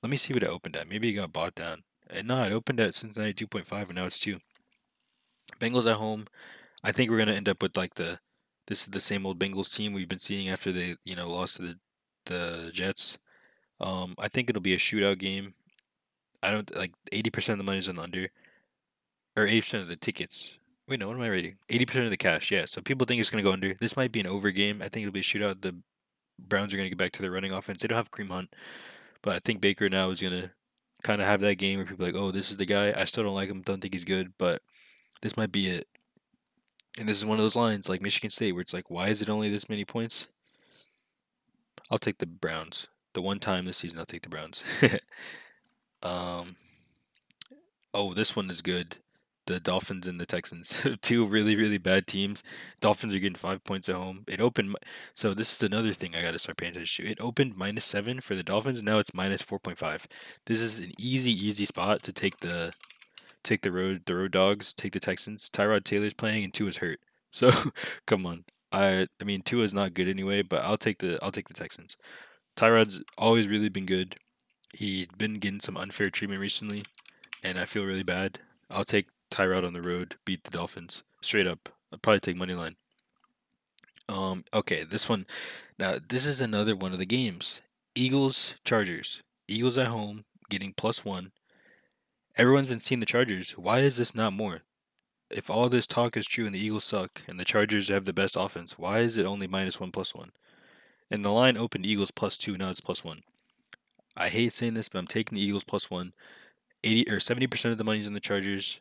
Let 0.04 0.10
me 0.10 0.18
see 0.18 0.34
what 0.34 0.44
it 0.44 0.50
opened 0.50 0.76
at. 0.76 0.90
Maybe 0.90 1.10
it 1.10 1.14
got 1.14 1.34
bought 1.34 1.56
down. 1.56 1.84
And 2.10 2.28
no, 2.28 2.44
it 2.44 2.52
opened 2.52 2.80
at 2.80 2.96
Cincinnati 2.96 3.34
2.5 3.46 3.88
and 3.88 3.96
now 3.96 4.06
it's 4.06 4.20
2. 4.20 4.40
Bengals 5.60 5.90
at 5.90 5.98
home. 5.98 6.28
I 6.84 6.92
think 6.92 7.10
we're 7.10 7.18
going 7.18 7.28
to 7.28 7.36
end 7.36 7.50
up 7.50 7.62
with 7.62 7.78
like 7.78 7.96
the 7.96 8.20
this 8.68 8.82
is 8.84 8.88
the 8.88 9.00
same 9.00 9.26
old 9.26 9.40
Bengals 9.40 9.76
team 9.76 9.94
we've 9.94 10.08
been 10.08 10.20
seeing 10.20 10.50
after 10.50 10.72
they, 10.72 10.96
you 11.04 11.16
know, 11.16 11.30
lost 11.30 11.58
to 11.58 11.62
the 11.64 11.76
the 12.26 12.72
Jets. 12.74 13.20
Um, 13.82 14.16
I 14.18 14.30
think 14.30 14.50
it'll 14.50 14.62
be 14.62 14.74
a 14.74 14.78
shootout 14.78 15.18
game. 15.18 15.56
I 16.42 16.52
don't 16.52 16.74
like 16.78 16.94
80% 17.12 17.50
of 17.50 17.58
the 17.58 17.64
money's 17.64 17.90
on 17.90 17.96
the 17.96 18.02
under 18.02 18.30
or 19.36 19.46
80% 19.46 19.82
of 19.82 19.88
the 19.88 19.96
tickets 19.96 20.58
Wait, 20.92 21.00
no, 21.00 21.08
what 21.08 21.16
am 21.16 21.22
I 21.22 21.30
rating? 21.30 21.56
80% 21.70 22.04
of 22.04 22.10
the 22.10 22.18
cash, 22.18 22.52
yeah. 22.52 22.66
So 22.66 22.82
people 22.82 23.06
think 23.06 23.22
it's 23.22 23.30
going 23.30 23.42
to 23.42 23.48
go 23.48 23.54
under. 23.54 23.76
This 23.76 23.96
might 23.96 24.12
be 24.12 24.20
an 24.20 24.28
over 24.28 24.52
game. 24.52 24.82
I 24.82 24.90
think 24.90 25.04
it'll 25.04 25.14
be 25.14 25.22
a 25.22 25.24
shootout. 25.24 25.62
The 25.62 25.78
Browns 26.38 26.74
are 26.74 26.76
going 26.76 26.86
to 26.86 26.90
get 26.90 26.98
back 26.98 27.14
to 27.14 27.22
their 27.22 27.32
running 27.32 27.54
offense. 27.54 27.82
They 27.82 27.88
don't 27.88 27.96
have 27.96 28.12
Kareem 28.12 28.30
Hunt, 28.30 28.54
but 29.22 29.34
I 29.34 29.40
think 29.40 29.62
Baker 29.62 29.88
now 29.88 30.10
is 30.10 30.20
going 30.20 30.34
to 30.34 30.52
kind 31.02 31.22
of 31.22 31.28
have 31.28 31.40
that 31.40 31.56
game 31.56 31.78
where 31.78 31.86
people 31.86 32.06
like, 32.06 32.16
oh, 32.16 32.32
this 32.32 32.52
is 32.52 32.58
the 32.58 32.66
guy. 32.66 32.94
I 32.94 33.06
still 33.06 33.24
don't 33.24 33.36
like 33.36 33.50
him. 33.50 33.62
Don't 33.62 33.80
think 33.80 33.94
he's 33.94 34.04
good, 34.04 34.34
but 34.38 34.64
this 35.22 35.38
might 35.38 35.54
be 35.54 35.70
it. 35.70 35.88
And 37.00 37.08
this 37.08 37.18
is 37.18 37.26
one 37.26 37.40
of 37.40 37.46
those 37.46 37.56
lines 37.56 37.88
like 37.88 38.02
Michigan 38.02 38.30
State 38.30 38.52
where 38.52 38.62
it's 38.62 38.74
like, 38.74 38.90
why 38.90 39.08
is 39.08 39.22
it 39.22 39.30
only 39.30 39.50
this 39.50 39.70
many 39.70 39.86
points? 39.86 40.28
I'll 41.90 42.00
take 42.00 42.18
the 42.18 42.26
Browns. 42.26 42.90
The 43.14 43.22
one 43.22 43.40
time 43.40 43.66
this 43.66 43.78
season, 43.78 44.00
I'll 44.00 44.06
take 44.06 44.22
the 44.22 44.30
Browns. 44.30 44.64
um, 46.04 46.56
oh, 47.94 48.14
this 48.14 48.36
one 48.36 48.50
is 48.50 48.62
good. 48.62 48.98
The 49.48 49.60
Dolphins 49.60 50.08
and 50.08 50.20
the 50.20 50.26
Texans, 50.26 50.86
Tua 51.02 51.26
really 51.26 51.56
really 51.56 51.80
bad 51.80 52.06
teams. 52.08 52.44
Dolphins 52.80 53.14
are 53.16 53.20
getting 53.20 53.36
five 53.36 53.64
points 53.64 53.90
at 53.90 53.96
home. 53.96 54.24
It 54.28 54.40
opened, 54.40 54.76
so 55.16 55.34
this 55.34 55.52
is 55.52 55.64
another 55.64 55.94
thing 55.94 56.16
I 56.16 56.22
got 56.22 56.32
to 56.32 56.40
start 56.40 56.58
paying 56.58 56.74
attention 56.74 57.06
to. 57.06 57.12
It 57.12 57.20
opened 57.20 57.58
minus 57.58 57.86
seven 57.86 58.22
for 58.22 58.36
the 58.36 58.44
Dolphins. 58.44 58.84
Now 58.84 59.00
it's 59.00 59.14
minus 59.16 59.42
four 59.42 59.60
point 59.60 59.80
five. 59.80 60.08
This 60.46 60.62
is 60.62 60.80
an 60.80 60.92
easy 61.00 61.32
easy 61.32 61.66
spot 61.66 62.04
to 62.04 62.14
take 62.14 62.40
the 62.42 62.72
take 63.44 63.62
the 63.62 63.72
road 63.72 64.04
the 64.06 64.16
road 64.16 64.32
dogs. 64.32 64.74
Take 64.74 64.94
the 64.94 65.00
Texans. 65.00 65.50
Tyrod 65.50 65.84
Taylor's 65.84 66.14
playing 66.14 66.44
and 66.44 66.54
two 66.54 66.68
is 66.68 66.78
hurt. 66.78 67.00
So 67.34 67.50
come 68.06 68.26
on. 68.26 68.44
I 68.74 69.08
I 69.22 69.24
mean 69.24 69.42
Tua's 69.42 69.74
not 69.74 69.94
good 69.94 70.08
anyway, 70.10 70.42
but 70.42 70.64
I'll 70.64 70.78
take 70.78 71.00
the 71.00 71.18
I'll 71.24 71.32
take 71.32 71.48
the 71.48 71.54
Texans. 71.54 71.96
Tyrod's 72.56 73.04
always 73.18 73.48
really 73.48 73.70
been 73.70 73.86
good. 73.86 74.16
He's 74.74 75.08
been 75.08 75.36
getting 75.36 75.60
some 75.60 75.78
unfair 75.78 76.10
treatment 76.10 76.42
recently, 76.42 76.84
and 77.44 77.60
I 77.60 77.66
feel 77.66 77.86
really 77.86 78.04
bad. 78.04 78.40
I'll 78.70 78.84
take 78.84 79.08
Tyrod 79.30 79.66
on 79.66 79.74
the 79.74 79.82
road, 79.82 80.16
beat 80.26 80.44
the 80.44 80.52
Dolphins 80.52 81.04
straight 81.22 81.48
up. 81.48 81.70
I'll 81.92 82.00
probably 82.00 82.20
take 82.20 82.38
money 82.38 82.54
line. 82.54 82.76
Um, 84.08 84.46
okay, 84.54 84.84
this 84.84 85.08
one. 85.10 85.26
Now 85.78 85.96
this 86.08 86.26
is 86.26 86.42
another 86.42 86.76
one 86.76 86.94
of 86.94 87.00
the 87.00 87.06
games. 87.06 87.62
Eagles 87.96 88.56
Chargers. 88.64 89.22
Eagles 89.48 89.78
at 89.78 89.88
home 89.88 90.26
getting 90.50 90.74
plus 90.74 91.04
one. 91.04 91.32
Everyone's 92.38 92.68
been 92.68 92.80
seeing 92.80 93.00
the 93.00 93.06
Chargers. 93.06 93.52
Why 93.52 93.80
is 93.80 93.98
this 93.98 94.16
not 94.16 94.34
more? 94.34 94.62
if 95.32 95.50
all 95.50 95.70
this 95.70 95.88
talk 95.88 96.18
is 96.18 96.26
true 96.26 96.46
and 96.46 96.54
the 96.54 96.64
Eagles 96.64 96.84
suck 96.84 97.22
and 97.28 97.40
the 97.40 97.46
Chargers 97.46 97.88
have 97.88 98.06
the 98.06 98.14
best 98.14 98.36
offense, 98.38 98.78
why 98.78 99.00
is 99.00 99.18
it 99.18 99.26
only 99.26 99.48
minus 99.48 99.80
one 99.80 99.92
plus 99.92 100.14
one? 100.14 100.32
And 101.12 101.26
the 101.26 101.32
line 101.32 101.58
opened 101.58 101.86
Eagles 101.86 102.10
plus 102.10 102.38
two, 102.38 102.58
now 102.58 102.70
it's 102.70 102.80
plus 102.80 103.04
one. 103.04 103.24
I 104.16 104.30
hate 104.30 104.54
saying 104.54 104.76
this, 104.76 104.88
but 104.88 105.00
I'm 105.00 105.08
taking 105.08 105.36
the 105.36 105.44
Eagles 105.44 105.66
plus 105.66 105.92
one. 105.92 106.14
80 106.84 107.12
or 107.12 107.18
70% 107.18 107.72
of 107.72 107.78
the 107.78 107.84
money's 107.84 108.08
on 108.08 108.14
the 108.14 108.20
Chargers. 108.20 108.80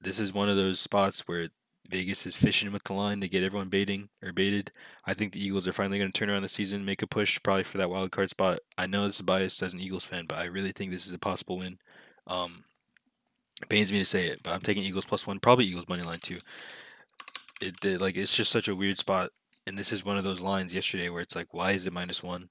This 0.00 0.18
is 0.18 0.34
one 0.34 0.48
of 0.48 0.56
those 0.56 0.80
spots 0.80 1.26
where 1.26 1.48
Vegas 1.88 2.26
is 2.26 2.36
fishing 2.36 2.72
with 2.72 2.84
the 2.84 2.92
line 2.92 3.20
to 3.20 3.28
get 3.28 3.44
everyone 3.44 3.68
baiting 3.68 4.08
or 4.22 4.32
baited. 4.32 4.72
I 5.06 5.14
think 5.14 5.32
the 5.32 5.44
Eagles 5.44 5.68
are 5.68 5.72
finally 5.72 5.98
going 5.98 6.10
to 6.10 6.18
turn 6.18 6.30
around 6.30 6.42
the 6.42 6.48
season, 6.48 6.84
make 6.84 7.02
a 7.02 7.06
push 7.06 7.38
probably 7.42 7.62
for 7.62 7.78
that 7.78 7.90
wild 7.90 8.10
card 8.10 8.30
spot. 8.30 8.58
I 8.76 8.86
know 8.86 9.06
this 9.06 9.16
is 9.16 9.22
biased 9.22 9.62
as 9.62 9.72
an 9.72 9.80
Eagles 9.80 10.04
fan, 10.04 10.26
but 10.26 10.38
I 10.38 10.44
really 10.44 10.72
think 10.72 10.90
this 10.90 11.06
is 11.06 11.12
a 11.12 11.18
possible 11.18 11.58
win. 11.58 11.78
Um, 12.26 12.64
it 13.62 13.68
pains 13.68 13.92
me 13.92 13.98
to 13.98 14.04
say 14.04 14.26
it, 14.26 14.42
but 14.42 14.52
I'm 14.52 14.60
taking 14.60 14.82
Eagles 14.82 15.04
plus 15.04 15.26
one, 15.26 15.40
probably 15.40 15.66
Eagles 15.66 15.88
money 15.88 16.02
line 16.02 16.20
too. 16.20 16.40
It 17.60 17.78
did 17.80 18.00
like 18.00 18.16
it's 18.16 18.36
just 18.36 18.50
such 18.50 18.66
a 18.66 18.74
weird 18.74 18.98
spot, 18.98 19.30
and 19.66 19.78
this 19.78 19.92
is 19.92 20.04
one 20.04 20.16
of 20.16 20.24
those 20.24 20.40
lines 20.40 20.74
yesterday 20.74 21.08
where 21.08 21.22
it's 21.22 21.36
like, 21.36 21.52
why 21.52 21.72
is 21.72 21.86
it 21.86 21.92
minus 21.92 22.22
one? 22.22 22.50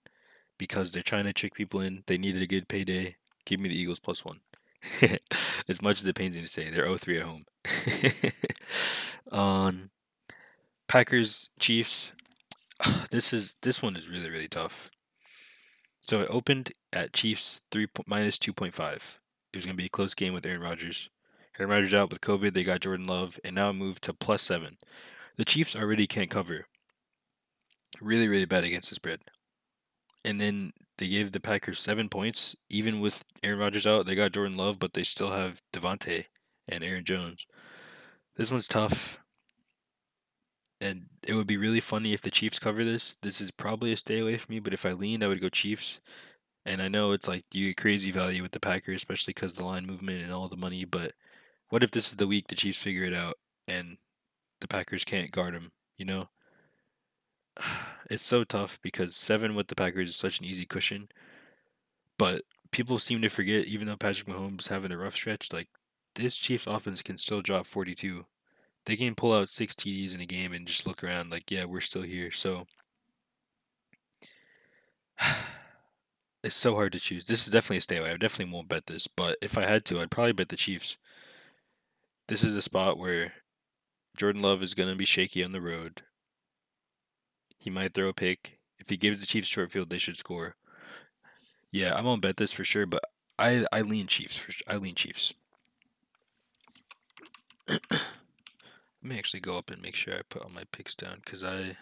Because 0.58 0.91
they're 0.91 1.03
trying 1.03 1.25
to 1.25 1.34
trick 1.34 1.53
people 1.53 1.82
in. 1.82 2.03
They 2.08 2.17
needed 2.17 2.41
a 2.41 2.48
good 2.48 2.67
payday. 2.67 3.17
Give 3.46 3.60
me 3.60 3.70
the 3.70 3.77
Eagles 3.77 4.00
plus 4.00 4.24
one. 4.24 4.39
as 5.70 5.82
much 5.82 6.01
as 6.01 6.08
it 6.08 6.15
pains 6.15 6.36
me 6.36 6.41
to 6.41 6.48
say, 6.48 6.70
they're 6.70 6.86
0-3 6.86 7.20
at 7.20 7.24
home. 7.24 7.46
um, 9.39 9.89
Packers 10.88 11.50
Chiefs. 11.60 12.12
This 13.12 13.32
is 13.32 13.55
this 13.62 13.82
one 13.82 13.96
is 13.96 14.10
really 14.10 14.29
really 14.29 14.48
tough. 14.48 14.89
So 16.01 16.20
it 16.20 16.27
opened 16.29 16.74
at 16.91 17.13
Chiefs 17.13 17.62
three 17.72 17.88
minus 18.08 18.38
two 18.39 18.51
point 18.53 18.74
five. 18.74 19.20
It 19.53 19.58
was 19.58 19.65
going 19.65 19.75
to 19.75 19.82
be 19.82 19.86
a 19.86 19.89
close 19.89 20.15
game 20.15 20.34
with 20.34 20.46
Aaron 20.46 20.62
Rodgers. 20.62 21.10
Aaron 21.58 21.70
Rodgers 21.70 21.93
out 21.93 22.10
with 22.10 22.22
COVID. 22.22 22.53
They 22.53 22.63
got 22.63 22.82
Jordan 22.82 23.05
Love, 23.05 23.39
and 23.43 23.55
now 23.55 23.72
moved 23.72 24.03
to 24.03 24.13
plus 24.13 24.41
seven. 24.41 24.77
The 25.38 25.46
Chiefs 25.46 25.75
already 25.75 26.08
can't 26.08 26.32
cover. 26.32 26.65
Really, 28.01 28.27
really 28.27 28.45
bad 28.45 28.63
against 28.63 28.89
the 28.89 28.95
spread. 28.95 29.19
And 30.25 30.39
then 30.39 30.73
they 30.97 31.07
gave 31.07 31.31
the 31.31 31.39
Packers 31.39 31.79
seven 31.79 32.09
points, 32.09 32.55
even 32.69 33.00
with 33.00 33.23
Aaron 33.41 33.59
Rodgers 33.59 33.85
out. 33.85 34.05
They 34.05 34.15
got 34.15 34.31
Jordan 34.31 34.57
Love, 34.57 34.79
but 34.79 34.93
they 34.93 35.03
still 35.03 35.31
have 35.31 35.62
Davante 35.73 36.25
and 36.67 36.83
Aaron 36.83 37.03
Jones. 37.03 37.45
This 38.35 38.51
one's 38.51 38.67
tough. 38.67 39.19
And 40.79 41.05
it 41.25 41.33
would 41.33 41.47
be 41.47 41.57
really 41.57 41.79
funny 41.79 42.13
if 42.13 42.21
the 42.21 42.31
Chiefs 42.31 42.59
cover 42.59 42.83
this. 42.83 43.15
This 43.21 43.39
is 43.39 43.51
probably 43.51 43.93
a 43.93 43.97
stay 43.97 44.19
away 44.19 44.38
for 44.38 44.51
me, 44.51 44.59
but 44.59 44.73
if 44.73 44.85
I 44.85 44.91
leaned, 44.91 45.23
I 45.23 45.27
would 45.27 45.41
go 45.41 45.50
Chiefs. 45.50 46.00
And 46.65 46.81
I 46.81 46.88
know 46.88 47.12
it's 47.12 47.27
like 47.27 47.45
you 47.53 47.67
get 47.67 47.77
crazy 47.77 48.12
value 48.12 48.41
with 48.41 48.51
the 48.51 48.59
Packers, 48.59 48.97
especially 48.97 49.33
because 49.33 49.55
the 49.55 49.65
line 49.65 49.85
movement 49.85 50.23
and 50.23 50.31
all 50.33 50.47
the 50.47 50.57
money. 50.57 50.85
But 50.85 51.13
what 51.69 51.83
if 51.83 51.91
this 51.91 52.09
is 52.09 52.15
the 52.15 52.27
week 52.27 52.47
the 52.47 52.55
Chiefs 52.55 52.77
figure 52.79 53.03
it 53.03 53.13
out 53.13 53.35
and 53.67 53.97
the 54.62 54.67
Packers 54.67 55.03
can't 55.03 55.31
guard 55.31 55.53
them? 55.53 55.71
You 55.97 56.05
know, 56.05 56.29
it's 58.10 58.24
so 58.24 58.43
tough 58.43 58.79
because 58.81 59.15
seven 59.15 59.55
with 59.55 59.67
the 59.67 59.75
Packers 59.75 60.10
is 60.12 60.15
such 60.15 60.39
an 60.39 60.45
easy 60.45 60.65
cushion. 60.65 61.10
But 62.17 62.43
people 62.72 63.00
seem 63.00 63.22
to 63.22 63.29
forget, 63.29 63.65
even 63.65 63.88
though 63.88 63.98
Patrick 63.98 64.27
Mahomes 64.27 64.69
having 64.69 64.91
a 64.91 64.98
rough 64.98 65.15
stretch, 65.15 65.51
like 65.51 65.69
this 66.15 66.36
Chiefs 66.36 66.67
offense 66.67 67.01
can 67.01 67.17
still 67.17 67.41
drop 67.41 67.65
42. 67.65 68.25
They 68.86 68.95
can 68.95 69.15
pull 69.15 69.33
out 69.33 69.50
six 69.50 69.74
TDs 69.74 70.13
in 70.13 70.22
a 70.22 70.25
game 70.25 70.53
and 70.53 70.67
just 70.67 70.86
look 70.86 71.03
around 71.03 71.31
like, 71.31 71.50
yeah, 71.50 71.65
we're 71.65 71.81
still 71.81 72.01
here. 72.01 72.31
So 72.31 72.67
it's 76.43 76.55
so 76.55 76.75
hard 76.75 76.91
to 76.93 77.00
choose. 77.00 77.25
This 77.25 77.48
is 77.48 77.53
definitely 77.53 77.77
a 77.77 77.81
stay 77.81 77.98
away. 77.98 78.12
I 78.12 78.17
definitely 78.17 78.53
won't 78.53 78.69
bet 78.69 78.88
this, 78.88 79.07
but 79.07 79.38
if 79.41 79.57
I 79.57 79.63
had 79.63 79.86
to, 79.86 80.01
I'd 80.01 80.12
probably 80.12 80.33
bet 80.33 80.50
the 80.50 80.55
Chiefs. 80.55 80.98
This 82.27 82.43
is 82.43 82.55
a 82.55 82.62
spot 82.62 82.98
where 82.98 83.33
Jordan 84.15 84.41
Love 84.41 84.62
is 84.62 84.74
going 84.74 84.89
to 84.89 84.95
be 84.95 85.05
shaky 85.05 85.43
on 85.43 85.51
the 85.51 85.62
road. 85.62 86.03
He 87.63 87.70
might 87.70 87.93
throw 87.93 88.10
a 88.10 88.13
pick. 88.13 88.60
If 88.77 88.89
he 88.89 88.98
gives 88.98 89.22
the 89.22 89.25
Chiefs 89.25 89.48
short 89.48 89.72
field, 89.72 89.89
they 89.89 89.98
should 89.98 90.17
score. 90.17 90.58
Yeah, 91.72 91.93
I 91.96 92.01
won't 92.01 92.22
bet 92.22 92.36
this 92.36 92.51
for 92.51 92.65
sure, 92.65 92.86
but 92.86 93.05
I 93.39 93.65
I 93.72 93.79
lean 93.84 94.08
Chiefs. 94.08 94.36
For, 94.36 94.51
I 94.67 94.75
lean 94.75 94.96
Chiefs. 94.96 95.34
Let 97.70 97.79
me 99.01 99.17
actually 99.17 99.39
go 99.39 99.58
up 99.58 99.72
and 99.72 99.82
make 99.82 99.96
sure 99.96 100.13
I 100.13 100.24
put 100.27 100.41
all 100.41 100.50
my 100.50 100.65
picks 100.74 100.93
down 100.93 101.22
because 101.24 101.41
I 101.41 101.77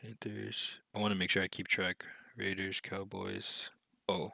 Panthers. 0.00 0.78
I 0.94 0.98
want 0.98 1.12
to 1.12 1.18
make 1.18 1.28
sure 1.28 1.42
I 1.42 1.48
keep 1.48 1.68
track. 1.68 2.06
Raiders, 2.38 2.80
Cowboys. 2.80 3.70
Oh. 4.08 4.32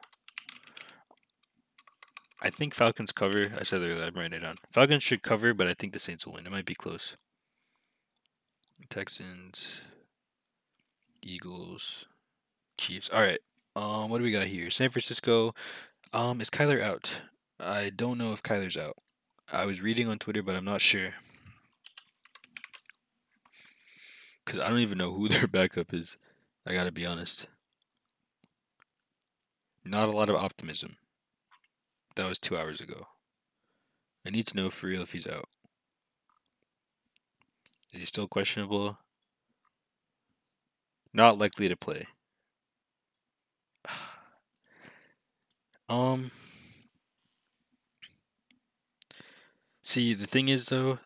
I 2.41 2.49
think 2.49 2.73
Falcons 2.73 3.11
cover. 3.11 3.51
I 3.59 3.63
said 3.63 3.81
that 3.81 4.01
I'm 4.01 4.15
writing 4.15 4.37
it 4.37 4.39
down. 4.39 4.59
Falcons 4.71 5.03
should 5.03 5.23
cover, 5.23 5.53
but 5.53 5.67
I 5.67 5.73
think 5.73 5.91
the 5.91 5.99
Saints 5.99 6.25
will 6.25 6.35
win. 6.35 6.45
It 6.45 6.51
might 6.51 6.65
be 6.65 6.73
close. 6.73 7.17
Texans, 8.89 9.81
Eagles, 11.21 12.05
Chiefs. 12.77 13.09
All 13.09 13.21
right. 13.21 13.39
Um, 13.75 14.09
what 14.09 14.19
do 14.19 14.23
we 14.23 14.31
got 14.31 14.47
here? 14.47 14.69
San 14.69 14.89
Francisco. 14.89 15.53
Um, 16.13 16.41
is 16.41 16.49
Kyler 16.49 16.81
out? 16.81 17.21
I 17.59 17.91
don't 17.95 18.17
know 18.17 18.33
if 18.33 18.43
Kyler's 18.43 18.77
out. 18.77 18.97
I 19.51 19.65
was 19.65 19.81
reading 19.81 20.07
on 20.07 20.19
Twitter, 20.19 20.43
but 20.43 20.55
I'm 20.55 20.65
not 20.65 20.81
sure. 20.81 21.13
because 24.45 24.59
I 24.59 24.69
don't 24.69 24.79
even 24.79 24.97
know 24.97 25.11
who 25.11 25.29
their 25.29 25.47
backup 25.47 25.93
is. 25.93 26.17
I 26.65 26.73
gotta 26.73 26.91
be 26.91 27.05
honest. 27.05 27.47
Not 29.85 30.07
a 30.09 30.13
lot 30.13 30.29
of 30.29 30.35
optimism. 30.35 30.97
That 32.15 32.29
was 32.29 32.39
two 32.39 32.57
hours 32.57 32.79
ago. 32.79 33.07
I 34.25 34.29
need 34.29 34.47
to 34.47 34.55
know 34.55 34.69
for 34.69 34.87
real 34.87 35.01
if 35.01 35.11
he's 35.11 35.27
out. 35.27 35.49
Is 37.93 37.99
he 37.99 38.05
still 38.05 38.27
questionable? 38.27 38.97
Not 41.13 41.37
likely 41.37 41.69
to 41.69 41.77
play. 41.77 42.07
um. 45.89 46.31
See, 49.83 50.13
the 50.13 50.25
thing 50.25 50.47
is, 50.47 50.67
though, 50.67 50.99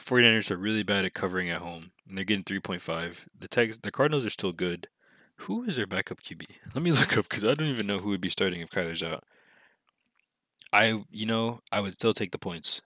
49ers 0.00 0.50
are 0.50 0.56
really 0.56 0.82
bad 0.82 1.04
at 1.04 1.14
covering 1.14 1.48
at 1.50 1.60
home, 1.60 1.92
and 2.08 2.16
they're 2.16 2.24
getting 2.24 2.44
3.5. 2.44 3.26
The 3.38 3.46
Tex, 3.46 3.78
the 3.78 3.92
Cardinals 3.92 4.26
are 4.26 4.30
still 4.30 4.52
good. 4.52 4.88
Who 5.36 5.64
is 5.64 5.76
their 5.76 5.86
backup 5.86 6.22
QB? 6.22 6.46
Let 6.74 6.82
me 6.82 6.92
look 6.92 7.16
up 7.16 7.28
because 7.28 7.44
I 7.44 7.54
don't 7.54 7.68
even 7.68 7.86
know 7.86 7.98
who 7.98 8.08
would 8.08 8.20
be 8.20 8.30
starting 8.30 8.60
if 8.60 8.70
Kyler's 8.70 9.02
out. 9.02 9.24
I, 10.72 11.04
you 11.10 11.26
know, 11.26 11.60
I 11.70 11.80
would 11.80 11.94
still 11.94 12.14
take 12.14 12.32
the 12.32 12.38
points. 12.38 12.80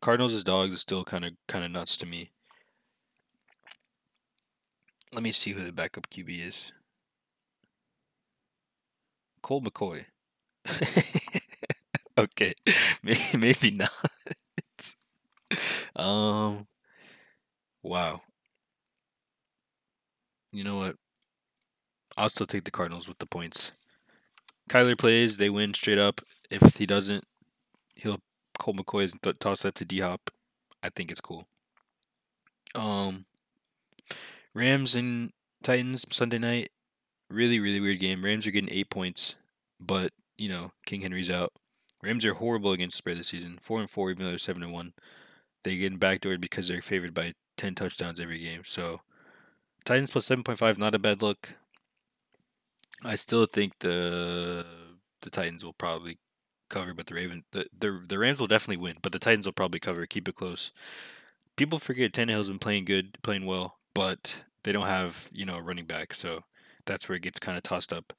Cardinals' 0.00 0.42
dogs 0.42 0.74
is 0.74 0.80
still 0.80 1.04
kind 1.04 1.24
of 1.24 1.32
kind 1.46 1.64
of 1.64 1.70
nuts 1.70 1.96
to 1.98 2.06
me. 2.06 2.30
Let 5.14 5.22
me 5.22 5.30
see 5.30 5.52
who 5.52 5.62
the 5.62 5.72
backup 5.72 6.10
QB 6.10 6.48
is. 6.48 6.72
Colt 9.42 9.62
McCoy. 9.62 10.06
okay, 12.18 12.52
maybe, 13.02 13.70
not. 13.70 13.92
um, 15.96 16.66
wow. 17.84 18.22
You 20.50 20.64
know 20.64 20.78
what? 20.78 20.96
I'll 22.16 22.28
still 22.28 22.46
take 22.46 22.64
the 22.64 22.72
Cardinals 22.72 23.06
with 23.06 23.18
the 23.18 23.26
points. 23.26 23.70
Kyler 24.68 24.98
plays, 24.98 25.36
they 25.36 25.48
win 25.48 25.74
straight 25.74 25.98
up. 25.98 26.22
If 26.50 26.76
he 26.76 26.86
doesn't, 26.86 27.22
he'll 27.94 28.18
Colt 28.58 28.78
McCoy 28.78 29.04
is 29.04 29.14
th- 29.22 29.38
toss 29.38 29.64
up 29.64 29.74
to 29.74 29.84
D 29.84 30.00
Hop. 30.00 30.30
I 30.82 30.88
think 30.88 31.12
it's 31.12 31.20
cool. 31.20 31.46
Um, 32.74 33.26
Rams 34.54 34.94
and 34.94 35.32
Titans 35.62 36.06
Sunday 36.10 36.38
night. 36.38 36.70
Really, 37.30 37.58
really 37.58 37.80
weird 37.80 38.00
game. 38.00 38.24
Rams 38.24 38.46
are 38.46 38.50
getting 38.50 38.72
eight 38.72 38.90
points, 38.90 39.34
but 39.80 40.12
you 40.38 40.48
know 40.48 40.72
King 40.86 41.00
Henry's 41.00 41.30
out. 41.30 41.52
Rams 42.02 42.24
are 42.24 42.34
horrible 42.34 42.72
against 42.72 42.96
the 42.96 42.98
spread 42.98 43.18
this 43.18 43.28
season. 43.28 43.58
Four 43.60 43.80
and 43.80 43.90
four, 43.90 44.10
even 44.10 44.24
though 44.24 44.30
they're 44.30 44.38
seven 44.38 44.62
and 44.62 44.72
one. 44.72 44.92
They 45.62 45.76
get 45.76 45.98
backdoored 45.98 46.42
because 46.42 46.68
they're 46.68 46.82
favored 46.82 47.14
by 47.14 47.32
ten 47.56 47.74
touchdowns 47.74 48.20
every 48.20 48.38
game. 48.38 48.60
So 48.64 49.00
Titans 49.84 50.10
plus 50.10 50.26
seven 50.26 50.44
point 50.44 50.58
five, 50.58 50.78
not 50.78 50.94
a 50.94 50.98
bad 50.98 51.22
look. 51.22 51.50
I 53.02 53.16
still 53.16 53.46
think 53.46 53.72
the 53.80 54.66
the 55.22 55.30
Titans 55.30 55.64
will 55.64 55.72
probably 55.72 56.18
cover, 56.68 56.94
but 56.94 57.06
the 57.06 57.14
Raven 57.14 57.44
the, 57.52 57.66
the 57.78 58.04
the 58.06 58.18
Rams 58.18 58.40
will 58.40 58.46
definitely 58.46 58.82
win, 58.82 58.98
but 59.02 59.12
the 59.12 59.18
Titans 59.18 59.46
will 59.46 59.52
probably 59.52 59.80
cover. 59.80 60.06
Keep 60.06 60.28
it 60.28 60.34
close. 60.34 60.72
People 61.56 61.78
forget 61.78 62.12
Tannehill's 62.12 62.48
been 62.48 62.58
playing 62.58 62.84
good, 62.84 63.16
playing 63.22 63.46
well, 63.46 63.78
but 63.94 64.44
they 64.64 64.72
don't 64.72 64.86
have 64.86 65.28
you 65.32 65.44
know 65.44 65.56
a 65.56 65.62
running 65.62 65.86
back, 65.86 66.14
so 66.14 66.44
that's 66.86 67.08
where 67.08 67.16
it 67.16 67.22
gets 67.22 67.38
kind 67.38 67.56
of 67.56 67.62
tossed 67.62 67.92
up. 67.92 68.12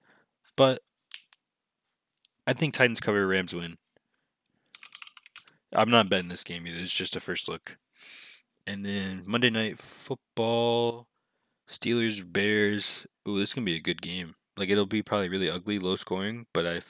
But 0.55 0.79
I 2.48 2.53
think 2.53 2.74
Titans 2.74 3.00
cover, 3.00 3.27
Rams 3.27 3.53
win. 3.53 3.77
I'm 5.74 5.89
not 5.89 6.10
betting 6.10 6.29
this 6.29 6.44
game 6.44 6.65
either. 6.67 6.79
It's 6.79 6.94
just 6.94 7.15
a 7.15 7.20
first 7.20 7.48
look. 7.50 7.77
And 8.65 8.86
then 8.86 9.24
Monday 9.25 9.50
night 9.50 9.77
football, 9.77 11.08
Steelers 11.67 12.24
Bears. 12.25 13.05
Ooh, 13.27 13.39
this 13.39 13.53
can 13.53 13.65
be 13.65 13.75
a 13.75 13.82
good 13.82 14.01
game. 14.01 14.36
Like 14.58 14.70
it'll 14.70 14.86
be 14.86 15.01
probably 15.01 15.29
really 15.29 15.50
ugly, 15.50 15.79
low 15.79 15.96
scoring, 15.96 16.46
but 16.53 16.65
I 16.65 16.82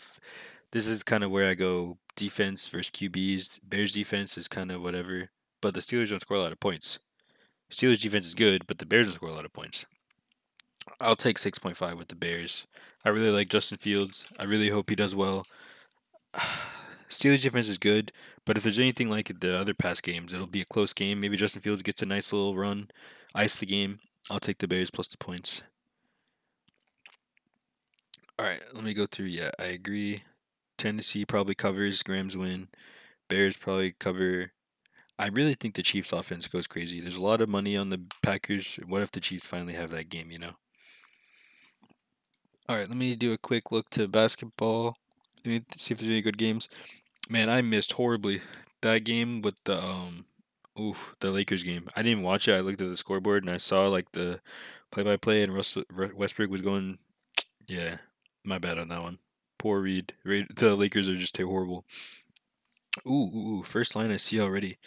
this 0.71 0.87
is 0.87 1.03
kind 1.03 1.23
of 1.23 1.31
where 1.31 1.49
I 1.49 1.53
go 1.53 1.97
defense 2.15 2.67
versus 2.67 2.91
QBs. 2.91 3.59
Bears 3.63 3.93
defense 3.93 4.37
is 4.37 4.47
kind 4.47 4.71
of 4.71 4.81
whatever, 4.81 5.29
but 5.61 5.73
the 5.73 5.79
Steelers 5.79 6.09
don't 6.09 6.19
score 6.19 6.37
a 6.37 6.41
lot 6.41 6.51
of 6.51 6.59
points. 6.59 6.99
Steelers 7.75 8.01
defense 8.01 8.25
is 8.25 8.35
good, 8.35 8.65
but 8.67 8.77
the 8.77 8.85
Bears 8.85 9.07
don't 9.07 9.15
score 9.15 9.27
a 9.27 9.33
lot 9.33 9.43
of 9.43 9.51
points. 9.51 9.85
I'll 11.01 11.17
take 11.17 11.37
6.5 11.37 11.97
with 11.97 12.07
the 12.07 12.15
Bears. 12.15 12.65
I 13.03 13.09
really 13.09 13.31
like 13.31 13.49
Justin 13.49 13.77
Fields. 13.77 14.25
I 14.39 14.45
really 14.45 14.69
hope 14.69 14.89
he 14.89 14.95
does 14.95 15.13
well. 15.13 15.45
Steelers 17.09 17.43
defense 17.43 17.67
is 17.67 17.77
good, 17.77 18.13
but 18.45 18.55
if 18.55 18.63
there's 18.63 18.79
anything 18.79 19.09
like 19.09 19.41
the 19.41 19.57
other 19.57 19.73
past 19.73 20.03
games, 20.03 20.31
it'll 20.31 20.47
be 20.47 20.61
a 20.61 20.65
close 20.65 20.93
game. 20.93 21.19
Maybe 21.19 21.35
Justin 21.35 21.61
Fields 21.61 21.81
gets 21.81 22.01
a 22.01 22.05
nice 22.05 22.31
little 22.31 22.55
run, 22.55 22.89
ice 23.33 23.57
the 23.57 23.65
game. 23.65 23.99
I'll 24.31 24.39
take 24.39 24.59
the 24.59 24.69
Bears 24.69 24.89
plus 24.89 25.09
the 25.09 25.17
points. 25.17 25.61
All 28.39 28.45
right, 28.45 28.61
let 28.73 28.85
me 28.85 28.93
go 28.93 29.05
through. 29.05 29.27
Yeah, 29.27 29.51
I 29.59 29.65
agree. 29.65 30.23
Tennessee 30.77 31.25
probably 31.25 31.55
covers. 31.55 32.03
Rams 32.07 32.37
win. 32.37 32.69
Bears 33.27 33.57
probably 33.57 33.91
cover. 33.91 34.53
I 35.17 35.27
really 35.27 35.53
think 35.53 35.75
the 35.75 35.83
Chiefs 35.83 36.11
offense 36.11 36.47
goes 36.47 36.67
crazy. 36.67 36.99
There's 36.99 37.15
a 37.17 37.23
lot 37.23 37.41
of 37.41 37.47
money 37.47 37.77
on 37.77 37.89
the 37.89 38.01
Packers. 38.21 38.79
What 38.85 39.01
if 39.01 39.11
the 39.11 39.21
Chiefs 39.21 39.45
finally 39.45 39.73
have 39.73 39.91
that 39.91 40.09
game, 40.09 40.29
you 40.29 40.39
know? 40.39 40.53
All 42.67 42.75
right, 42.75 42.89
let 42.89 42.97
me 42.97 43.15
do 43.15 43.31
a 43.31 43.37
quick 43.37 43.71
look 43.71 43.89
to 43.91 44.07
basketball. 44.07 44.97
Let 45.45 45.51
me 45.51 45.61
see 45.77 45.93
if 45.93 45.99
there's 45.99 46.09
any 46.09 46.21
good 46.21 46.37
games. 46.37 46.67
Man, 47.29 47.49
I 47.49 47.61
missed 47.61 47.93
horribly 47.93 48.41
that 48.81 49.03
game 49.03 49.41
with 49.41 49.55
the 49.63 49.81
um 49.81 50.25
ooh, 50.79 50.95
the 51.19 51.31
Lakers 51.31 51.63
game. 51.63 51.87
I 51.95 52.01
didn't 52.01 52.23
watch 52.23 52.47
it. 52.47 52.53
I 52.53 52.59
looked 52.59 52.81
at 52.81 52.89
the 52.89 52.97
scoreboard 52.97 53.43
and 53.43 53.53
I 53.53 53.57
saw 53.57 53.87
like 53.87 54.11
the 54.11 54.41
play-by-play 54.91 55.43
and 55.43 55.53
Russell 55.53 55.83
Westbrook 56.15 56.49
was 56.49 56.61
going 56.61 56.97
yeah, 57.67 57.97
my 58.43 58.57
bad 58.57 58.79
on 58.79 58.89
that 58.89 59.01
one. 59.01 59.19
Poor 59.57 59.79
read. 59.79 60.13
The 60.23 60.75
Lakers 60.75 61.07
are 61.07 61.17
just 61.17 61.37
horrible. 61.37 61.85
Ooh, 63.07 63.11
ooh, 63.33 63.47
ooh, 63.59 63.63
first 63.63 63.95
line 63.95 64.11
I 64.11 64.17
see 64.17 64.39
already. 64.39 64.77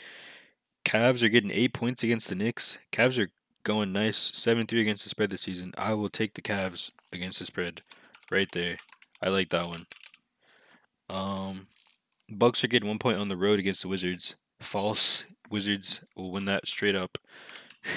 Cavs 0.85 1.23
are 1.23 1.29
getting 1.29 1.51
eight 1.51 1.73
points 1.75 2.03
against 2.03 2.29
the 2.29 2.35
Knicks. 2.35 2.79
Cavs 2.93 3.19
are 3.19 3.31
going 3.65 3.93
nice. 3.93 4.33
7 4.35 4.67
3 4.67 4.81
against 4.81 5.05
the 5.05 5.11
spread 5.11 5.31
this 5.31 5.43
season. 5.43 5.75
I 5.79 5.95
will 5.95 6.09
take 6.11 6.35
the 6.35 6.43
Cavs 6.43 6.91
against 7.13 7.39
the 7.39 7.47
spread 7.47 7.83
right 8.31 8.51
there. 8.53 8.79
I 9.23 9.29
like 9.29 9.51
that 9.51 9.67
one. 9.69 9.87
Um, 11.11 11.67
Bucks 12.31 12.65
are 12.65 12.69
getting 12.69 12.89
one 12.89 12.99
point 12.99 13.19
on 13.19 13.29
the 13.29 13.37
road 13.37 13.59
against 13.59 13.83
the 13.83 13.89
Wizards. 13.89 14.37
False. 14.61 15.27
Wizards 15.51 16.03
will 16.17 16.33
win 16.33 16.47
that 16.47 16.69
straight 16.69 16.97
up. 16.97 17.19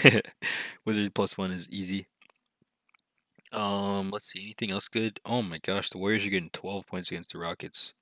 Wizards 0.86 1.12
plus 1.14 1.38
one 1.38 1.52
is 1.52 1.70
easy. 1.70 2.08
Um, 3.52 4.10
let's 4.12 4.28
see. 4.32 4.42
Anything 4.42 4.72
else 4.72 4.88
good? 4.88 5.20
Oh 5.26 5.42
my 5.42 5.58
gosh, 5.60 5.90
the 5.90 5.98
Warriors 5.98 6.26
are 6.26 6.30
getting 6.30 6.50
12 6.52 6.88
points 6.88 7.12
against 7.12 7.34
the 7.34 7.40
Rockets. 7.40 7.94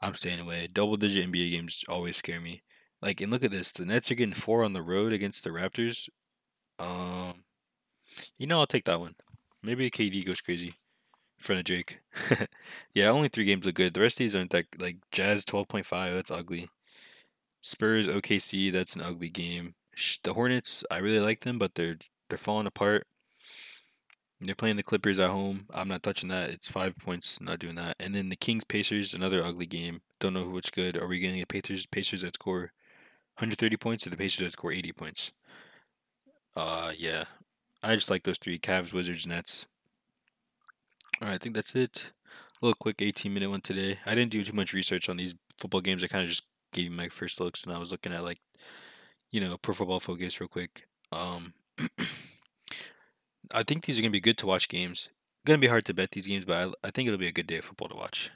I'm 0.00 0.14
staying 0.14 0.40
away. 0.40 0.68
Double 0.72 0.96
digit 0.96 1.30
NBA 1.30 1.50
games 1.50 1.84
always 1.88 2.16
scare 2.16 2.40
me. 2.40 2.62
Like, 3.02 3.20
and 3.20 3.30
look 3.30 3.44
at 3.44 3.50
this. 3.50 3.72
The 3.72 3.86
Nets 3.86 4.10
are 4.10 4.14
getting 4.14 4.34
four 4.34 4.64
on 4.64 4.72
the 4.72 4.82
road 4.82 5.12
against 5.12 5.44
the 5.44 5.50
Raptors. 5.50 6.08
Um, 6.78 7.44
you 8.38 8.46
know, 8.46 8.60
I'll 8.60 8.66
take 8.66 8.84
that 8.84 9.00
one. 9.00 9.14
Maybe 9.62 9.90
KD 9.90 10.24
goes 10.24 10.40
crazy 10.40 10.68
in 10.68 11.42
front 11.42 11.58
of 11.58 11.64
Drake. 11.64 12.00
yeah, 12.94 13.08
only 13.08 13.28
three 13.28 13.44
games 13.44 13.66
look 13.66 13.74
good. 13.74 13.94
The 13.94 14.00
rest 14.00 14.16
of 14.16 14.24
these 14.24 14.34
aren't 14.34 14.50
that 14.50 14.66
like 14.78 14.98
Jazz 15.10 15.44
12.5. 15.44 16.12
That's 16.12 16.30
ugly. 16.30 16.68
Spurs 17.62 18.08
OKC. 18.08 18.72
That's 18.72 18.96
an 18.96 19.02
ugly 19.02 19.28
game. 19.28 19.74
The 20.22 20.32
Hornets. 20.32 20.82
I 20.90 20.98
really 20.98 21.20
like 21.20 21.40
them, 21.40 21.58
but 21.58 21.74
they're 21.74 21.98
they're 22.28 22.38
falling 22.38 22.66
apart. 22.66 23.06
They're 24.42 24.54
playing 24.54 24.76
the 24.76 24.82
Clippers 24.82 25.18
at 25.18 25.30
home. 25.30 25.66
I'm 25.74 25.88
not 25.88 26.02
touching 26.02 26.30
that. 26.30 26.50
It's 26.50 26.70
five 26.70 26.96
points. 26.98 27.38
Not 27.40 27.58
doing 27.58 27.74
that. 27.74 27.96
And 28.00 28.14
then 28.14 28.30
the 28.30 28.36
Kings 28.36 28.64
Pacers, 28.64 29.12
another 29.12 29.44
ugly 29.44 29.66
game. 29.66 30.00
Don't 30.18 30.32
know 30.32 30.48
which 30.48 30.72
good. 30.72 30.96
Are 30.96 31.06
we 31.06 31.18
getting 31.18 31.40
the 31.40 31.44
Pacers 31.44 31.84
Pacers 31.84 32.22
that 32.22 32.34
score 32.34 32.72
130 33.36 33.76
points 33.76 34.06
or 34.06 34.10
the 34.10 34.16
Pacers 34.16 34.46
that 34.46 34.52
score 34.52 34.72
80 34.72 34.92
points? 34.92 35.32
Uh, 36.56 36.92
yeah. 36.96 37.24
I 37.82 37.94
just 37.94 38.10
like 38.10 38.22
those 38.22 38.38
three: 38.38 38.58
Cavs, 38.58 38.94
Wizards, 38.94 39.26
Nets. 39.26 39.66
All 41.20 41.28
right, 41.28 41.34
I 41.34 41.38
think 41.38 41.54
that's 41.54 41.74
it. 41.74 42.10
A 42.62 42.64
little 42.64 42.76
quick 42.78 43.02
18 43.02 43.32
minute 43.32 43.50
one 43.50 43.60
today. 43.60 43.98
I 44.06 44.14
didn't 44.14 44.30
do 44.30 44.42
too 44.42 44.54
much 44.54 44.72
research 44.72 45.08
on 45.08 45.18
these 45.18 45.34
football 45.58 45.80
games. 45.80 46.02
I 46.02 46.06
kind 46.06 46.22
of 46.24 46.30
just 46.30 46.46
gave 46.72 46.86
you 46.86 46.90
my 46.90 47.08
first 47.08 47.40
looks, 47.40 47.64
and 47.64 47.74
I 47.74 47.78
was 47.78 47.90
looking 47.90 48.12
at 48.12 48.24
like, 48.24 48.40
you 49.30 49.40
know, 49.40 49.58
Pro 49.58 49.74
Football 49.74 50.00
Focus 50.00 50.40
real 50.40 50.48
quick. 50.48 50.86
Um. 51.12 51.52
I 53.52 53.62
think 53.62 53.84
these 53.84 53.98
are 53.98 54.02
gonna 54.02 54.10
be 54.10 54.20
good 54.20 54.38
to 54.38 54.46
watch 54.46 54.68
games. 54.68 55.08
Gonna 55.44 55.58
be 55.58 55.68
hard 55.68 55.84
to 55.86 55.94
bet 55.94 56.12
these 56.12 56.26
games, 56.26 56.44
but 56.44 56.74
I, 56.82 56.88
I 56.88 56.90
think 56.90 57.06
it'll 57.06 57.18
be 57.18 57.28
a 57.28 57.32
good 57.32 57.46
day 57.46 57.58
of 57.58 57.64
football 57.64 57.88
to 57.88 57.96
watch. 57.96 58.30